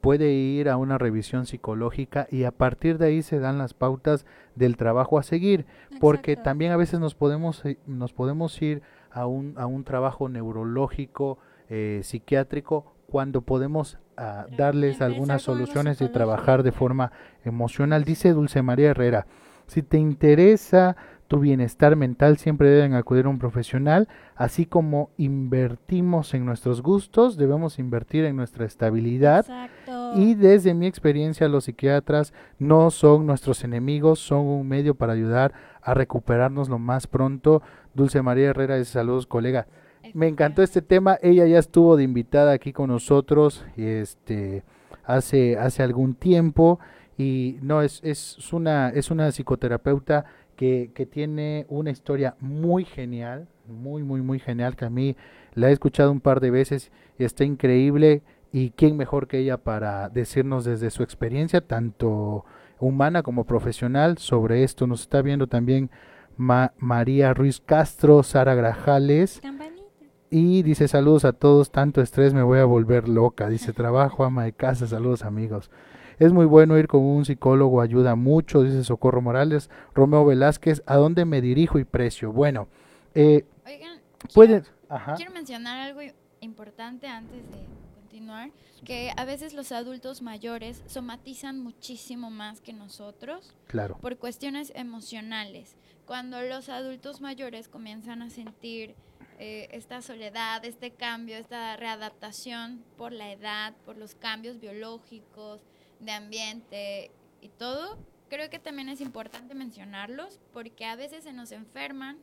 puede 0.00 0.32
ir 0.32 0.68
a 0.68 0.76
una 0.76 0.98
revisión 0.98 1.46
psicológica 1.46 2.26
y 2.30 2.44
a 2.44 2.50
partir 2.50 2.98
de 2.98 3.06
ahí 3.06 3.22
se 3.22 3.38
dan 3.38 3.58
las 3.58 3.72
pautas 3.72 4.26
del 4.56 4.76
trabajo 4.76 5.18
a 5.18 5.22
seguir 5.22 5.64
porque 6.00 6.36
también 6.36 6.72
a 6.72 6.76
veces 6.76 6.98
nos 6.98 7.14
podemos 7.14 7.64
eh, 7.64 7.78
nos 7.86 8.12
podemos 8.12 8.60
ir 8.60 8.82
a 9.12 9.26
un 9.26 9.54
a 9.56 9.66
un 9.66 9.84
trabajo 9.84 10.28
neurológico 10.28 11.38
eh, 11.68 12.00
psiquiátrico 12.02 12.92
cuando 13.06 13.42
podemos 13.42 13.98
ah, 14.16 14.46
darles 14.56 15.00
algunas 15.00 15.42
soluciones 15.42 16.00
y 16.00 16.08
trabajar 16.08 16.62
de 16.62 16.72
forma 16.72 17.12
emocional. 17.44 18.04
Dice 18.04 18.32
Dulce 18.32 18.62
María 18.62 18.90
Herrera 18.90 19.26
si 19.72 19.82
te 19.82 19.98
interesa 19.98 20.96
tu 21.28 21.40
bienestar 21.40 21.96
mental 21.96 22.36
siempre 22.36 22.68
deben 22.68 22.92
acudir 22.94 23.24
a 23.24 23.30
un 23.30 23.38
profesional 23.38 24.06
así 24.36 24.66
como 24.66 25.10
invertimos 25.16 26.34
en 26.34 26.44
nuestros 26.44 26.82
gustos 26.82 27.36
debemos 27.36 27.78
invertir 27.78 28.24
en 28.26 28.36
nuestra 28.36 28.66
estabilidad 28.66 29.40
Exacto. 29.40 30.12
y 30.14 30.34
desde 30.34 30.74
mi 30.74 30.86
experiencia, 30.86 31.48
los 31.48 31.64
psiquiatras 31.64 32.32
no 32.58 32.90
son 32.90 33.26
nuestros 33.26 33.64
enemigos, 33.64 34.18
son 34.18 34.40
un 34.46 34.68
medio 34.68 34.94
para 34.94 35.14
ayudar 35.14 35.52
a 35.80 35.94
recuperarnos 35.94 36.68
lo 36.68 36.78
más 36.78 37.06
pronto. 37.06 37.62
Dulce 37.94 38.22
María 38.22 38.50
Herrera, 38.50 38.76
dice, 38.76 38.92
saludos 38.92 39.26
colega. 39.26 39.66
Me 40.14 40.28
encantó 40.28 40.62
este 40.62 40.82
tema, 40.82 41.18
ella 41.22 41.46
ya 41.46 41.58
estuvo 41.58 41.96
de 41.96 42.02
invitada 42.02 42.52
aquí 42.52 42.72
con 42.72 42.88
nosotros 42.88 43.64
este, 43.76 44.64
hace, 45.04 45.56
hace 45.56 45.82
algún 45.82 46.14
tiempo 46.14 46.78
y 47.22 47.58
no, 47.62 47.82
es, 47.82 48.00
es, 48.02 48.52
una, 48.52 48.88
es 48.90 49.10
una 49.10 49.30
psicoterapeuta 49.30 50.24
que, 50.56 50.90
que 50.94 51.06
tiene 51.06 51.66
una 51.68 51.90
historia 51.90 52.34
muy 52.40 52.84
genial, 52.84 53.46
muy, 53.68 54.02
muy, 54.02 54.20
muy 54.22 54.38
genial, 54.38 54.76
que 54.76 54.84
a 54.84 54.90
mí 54.90 55.16
la 55.54 55.68
he 55.68 55.72
escuchado 55.72 56.10
un 56.10 56.20
par 56.20 56.40
de 56.40 56.50
veces 56.50 56.90
y 57.18 57.24
está 57.24 57.44
increíble 57.44 58.22
y 58.52 58.70
quién 58.70 58.96
mejor 58.96 59.26
que 59.28 59.38
ella 59.38 59.56
para 59.56 60.08
decirnos 60.08 60.64
desde 60.64 60.90
su 60.90 61.02
experiencia, 61.02 61.60
tanto 61.60 62.44
humana 62.78 63.22
como 63.22 63.44
profesional, 63.44 64.18
sobre 64.18 64.62
esto. 64.64 64.86
Nos 64.86 65.02
está 65.02 65.22
viendo 65.22 65.46
también 65.46 65.90
Ma- 66.36 66.72
María 66.78 67.32
Ruiz 67.34 67.60
Castro, 67.60 68.22
Sara 68.22 68.54
Grajales, 68.54 69.40
Campanita. 69.40 69.82
y 70.30 70.62
dice 70.62 70.88
saludos 70.88 71.24
a 71.24 71.32
todos, 71.32 71.70
tanto 71.70 72.00
estrés 72.02 72.34
me 72.34 72.42
voy 72.42 72.58
a 72.58 72.64
volver 72.64 73.08
loca. 73.08 73.48
Dice 73.48 73.72
trabajo, 73.72 74.24
ama 74.24 74.44
de 74.44 74.52
casa, 74.52 74.86
saludos 74.86 75.24
amigos. 75.24 75.70
Es 76.18 76.32
muy 76.32 76.46
bueno 76.46 76.78
ir 76.78 76.88
con 76.88 77.00
un 77.00 77.24
psicólogo, 77.24 77.80
ayuda 77.80 78.14
mucho, 78.14 78.62
dice 78.62 78.84
Socorro 78.84 79.20
Morales. 79.20 79.70
Romeo 79.94 80.24
Velázquez, 80.24 80.82
¿a 80.86 80.96
dónde 80.96 81.24
me 81.24 81.40
dirijo 81.40 81.78
y 81.78 81.84
precio? 81.84 82.32
Bueno, 82.32 82.68
eh, 83.14 83.44
Oigan, 83.66 84.00
pueden... 84.34 84.64
Ajá, 84.88 85.14
Quiero 85.14 85.32
mencionar 85.32 85.80
algo 85.80 86.00
importante 86.40 87.06
antes 87.06 87.50
de 87.50 87.58
continuar, 87.94 88.50
que 88.84 89.10
a 89.16 89.24
veces 89.24 89.54
los 89.54 89.72
adultos 89.72 90.20
mayores 90.20 90.82
somatizan 90.86 91.60
muchísimo 91.60 92.30
más 92.30 92.60
que 92.60 92.74
nosotros 92.74 93.54
claro. 93.68 93.96
por 94.00 94.18
cuestiones 94.18 94.72
emocionales. 94.74 95.76
Cuando 96.04 96.42
los 96.42 96.68
adultos 96.68 97.22
mayores 97.22 97.68
comienzan 97.68 98.20
a 98.20 98.28
sentir 98.28 98.94
eh, 99.38 99.68
esta 99.72 100.02
soledad, 100.02 100.64
este 100.64 100.90
cambio, 100.90 101.36
esta 101.36 101.76
readaptación 101.76 102.84
por 102.98 103.12
la 103.12 103.32
edad, 103.32 103.74
por 103.86 103.96
los 103.96 104.14
cambios 104.14 104.60
biológicos, 104.60 105.62
de 106.02 106.12
ambiente 106.12 107.10
y 107.40 107.48
todo, 107.48 107.98
creo 108.28 108.50
que 108.50 108.58
también 108.58 108.88
es 108.88 109.00
importante 109.00 109.54
mencionarlos 109.54 110.40
porque 110.52 110.84
a 110.84 110.96
veces 110.96 111.24
se 111.24 111.32
nos 111.32 111.52
enferman 111.52 112.18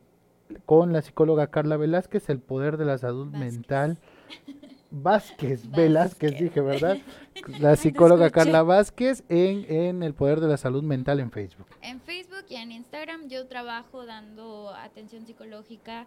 con 0.64 0.94
la 0.94 1.02
psicóloga 1.02 1.48
Carla 1.48 1.76
Velázquez, 1.76 2.30
El 2.30 2.40
poder 2.40 2.78
de 2.78 2.86
la 2.86 2.96
salud 2.96 3.26
Vázquez. 3.26 3.52
mental. 3.52 3.98
Vázquez, 4.90 5.70
Velázquez 5.70 6.38
dije, 6.38 6.62
¿verdad? 6.62 6.96
La 7.60 7.76
psicóloga. 7.76 8.30
Carla 8.30 8.62
Vázquez 8.62 9.24
en, 9.28 9.66
en 9.68 10.02
El 10.04 10.14
Poder 10.14 10.40
de 10.40 10.48
la 10.48 10.56
Salud 10.56 10.82
Mental 10.82 11.20
en 11.20 11.30
Facebook. 11.30 11.66
En 11.82 12.00
Facebook 12.00 12.46
y 12.48 12.54
en 12.54 12.72
Instagram 12.72 13.28
yo 13.28 13.46
trabajo 13.46 14.06
dando 14.06 14.70
atención 14.70 15.26
psicológica 15.26 16.06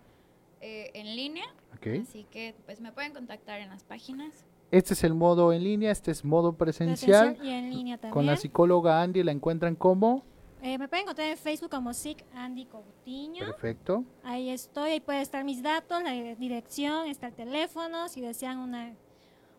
eh, 0.62 0.92
en 0.94 1.16
línea, 1.16 1.46
¿ok? 1.76 2.02
así 2.04 2.26
que 2.30 2.56
pues 2.66 2.82
me 2.82 2.92
pueden 2.92 3.14
contactar 3.14 3.60
en 3.62 3.70
las 3.70 3.84
páginas. 3.84 4.46
Este 4.72 4.94
es 4.94 5.04
el 5.04 5.16
modo 5.16 5.52
en 5.52 5.64
línea, 5.64 5.92
este 5.92 6.12
es 6.12 6.24
modo 6.24 6.54
presencial. 6.54 7.30
Presencial 7.30 7.48
y 7.48 7.52
en 7.58 7.70
línea 7.72 7.98
también. 7.98 8.14
Con 8.14 8.26
la 8.26 8.36
psicóloga 8.38 9.02
Andy 9.02 9.24
la 9.24 9.32
encuentran 9.32 9.76
como 9.76 10.24
Eh, 10.62 10.78
me 10.78 10.88
pueden 10.90 11.04
encontrar 11.04 11.30
en 11.30 11.38
Facebook 11.38 11.70
como 11.72 11.94
SIC 11.94 12.24
Andy 12.36 12.66
Coutinho. 12.66 13.46
Perfecto. 13.46 14.04
Ahí 14.24 14.50
estoy, 14.50 14.92
ahí 14.92 15.00
pueden 15.00 15.22
estar 15.22 15.44
mis 15.46 15.64
datos, 15.64 16.04
la 16.04 16.12
dirección, 16.36 17.08
está 17.08 17.28
el 17.28 17.34
teléfono. 17.34 18.10
Si 18.10 18.20
desean 18.20 18.60
una, 18.60 18.94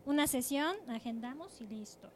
una 0.05 0.27
sesión, 0.27 0.75
agendamos 0.87 1.59
y 1.59 1.65
listo. 1.65 2.07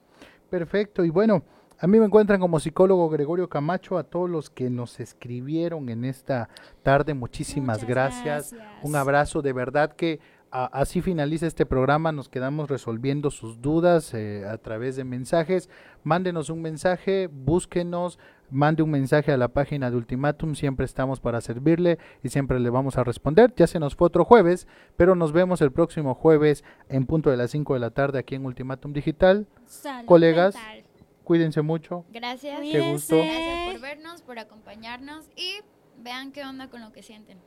Perfecto. 0.51 1.03
Y 1.03 1.09
bueno, 1.09 1.41
a 1.79 1.87
mí 1.87 1.99
me 1.99 2.05
encuentran 2.05 2.39
como 2.39 2.59
psicólogo 2.59 3.09
Gregorio 3.09 3.49
Camacho. 3.49 3.97
A 3.97 4.03
todos 4.03 4.29
los 4.29 4.49
que 4.49 4.69
nos 4.69 4.99
escribieron 4.99 5.89
en 5.89 6.05
esta 6.05 6.49
tarde, 6.83 7.13
muchísimas 7.13 7.83
gracias. 7.85 8.53
gracias. 8.53 8.83
Un 8.83 8.95
abrazo. 8.95 9.41
De 9.41 9.53
verdad 9.53 9.93
que 9.95 10.19
a- 10.51 10.65
así 10.67 11.01
finaliza 11.01 11.47
este 11.47 11.65
programa. 11.65 12.11
Nos 12.11 12.29
quedamos 12.29 12.69
resolviendo 12.69 13.29
sus 13.31 13.61
dudas 13.61 14.13
eh, 14.13 14.45
a 14.49 14.57
través 14.57 14.95
de 14.95 15.03
mensajes. 15.03 15.69
Mándenos 16.03 16.49
un 16.49 16.61
mensaje, 16.61 17.27
búsquenos, 17.27 18.19
mande 18.49 18.81
un 18.83 18.91
mensaje 18.91 19.31
a 19.33 19.37
la 19.37 19.49
página 19.49 19.89
de 19.91 19.97
Ultimatum. 19.97 20.55
Siempre 20.55 20.85
estamos 20.85 21.19
para 21.19 21.41
servirle 21.41 21.97
y 22.23 22.29
siempre 22.29 22.59
le 22.59 22.69
vamos 22.69 22.97
a 22.97 23.03
responder. 23.03 23.53
Ya 23.57 23.67
se 23.67 23.79
nos 23.79 23.95
fue 23.95 24.07
otro 24.07 24.23
jueves, 24.23 24.65
pero 24.95 25.15
nos 25.15 25.33
vemos 25.33 25.61
el 25.61 25.71
próximo 25.73 26.13
jueves 26.13 26.63
en 26.87 27.05
punto 27.05 27.31
de 27.31 27.37
las 27.37 27.51
5 27.51 27.73
de 27.73 27.79
la 27.81 27.89
tarde 27.89 28.19
aquí 28.19 28.35
en 28.35 28.45
Ultimatum 28.45 28.93
Digital. 28.93 29.47
Salud 29.65 30.05
Colegas. 30.07 30.55
mental. 30.55 30.83
Cuídense 31.25 31.61
mucho. 31.61 32.05
Gracias. 32.11 32.61
Qué 32.61 32.91
gusto. 32.91 33.17
Gracias 33.17 33.73
por 33.73 33.81
vernos, 33.81 34.21
por 34.21 34.39
acompañarnos 34.39 35.25
y 35.35 35.57
vean 35.97 36.31
qué 36.31 36.45
onda 36.45 36.69
con 36.69 36.81
lo 36.81 36.93
que 36.93 37.03
sienten. 37.03 37.39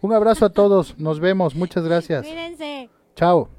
Un 0.00 0.14
abrazo 0.14 0.46
a 0.46 0.50
todos. 0.50 0.98
Nos 0.98 1.20
vemos. 1.20 1.54
Muchas 1.54 1.84
gracias. 1.84 2.24
Cuídense. 2.24 2.88
Chao. 3.14 3.50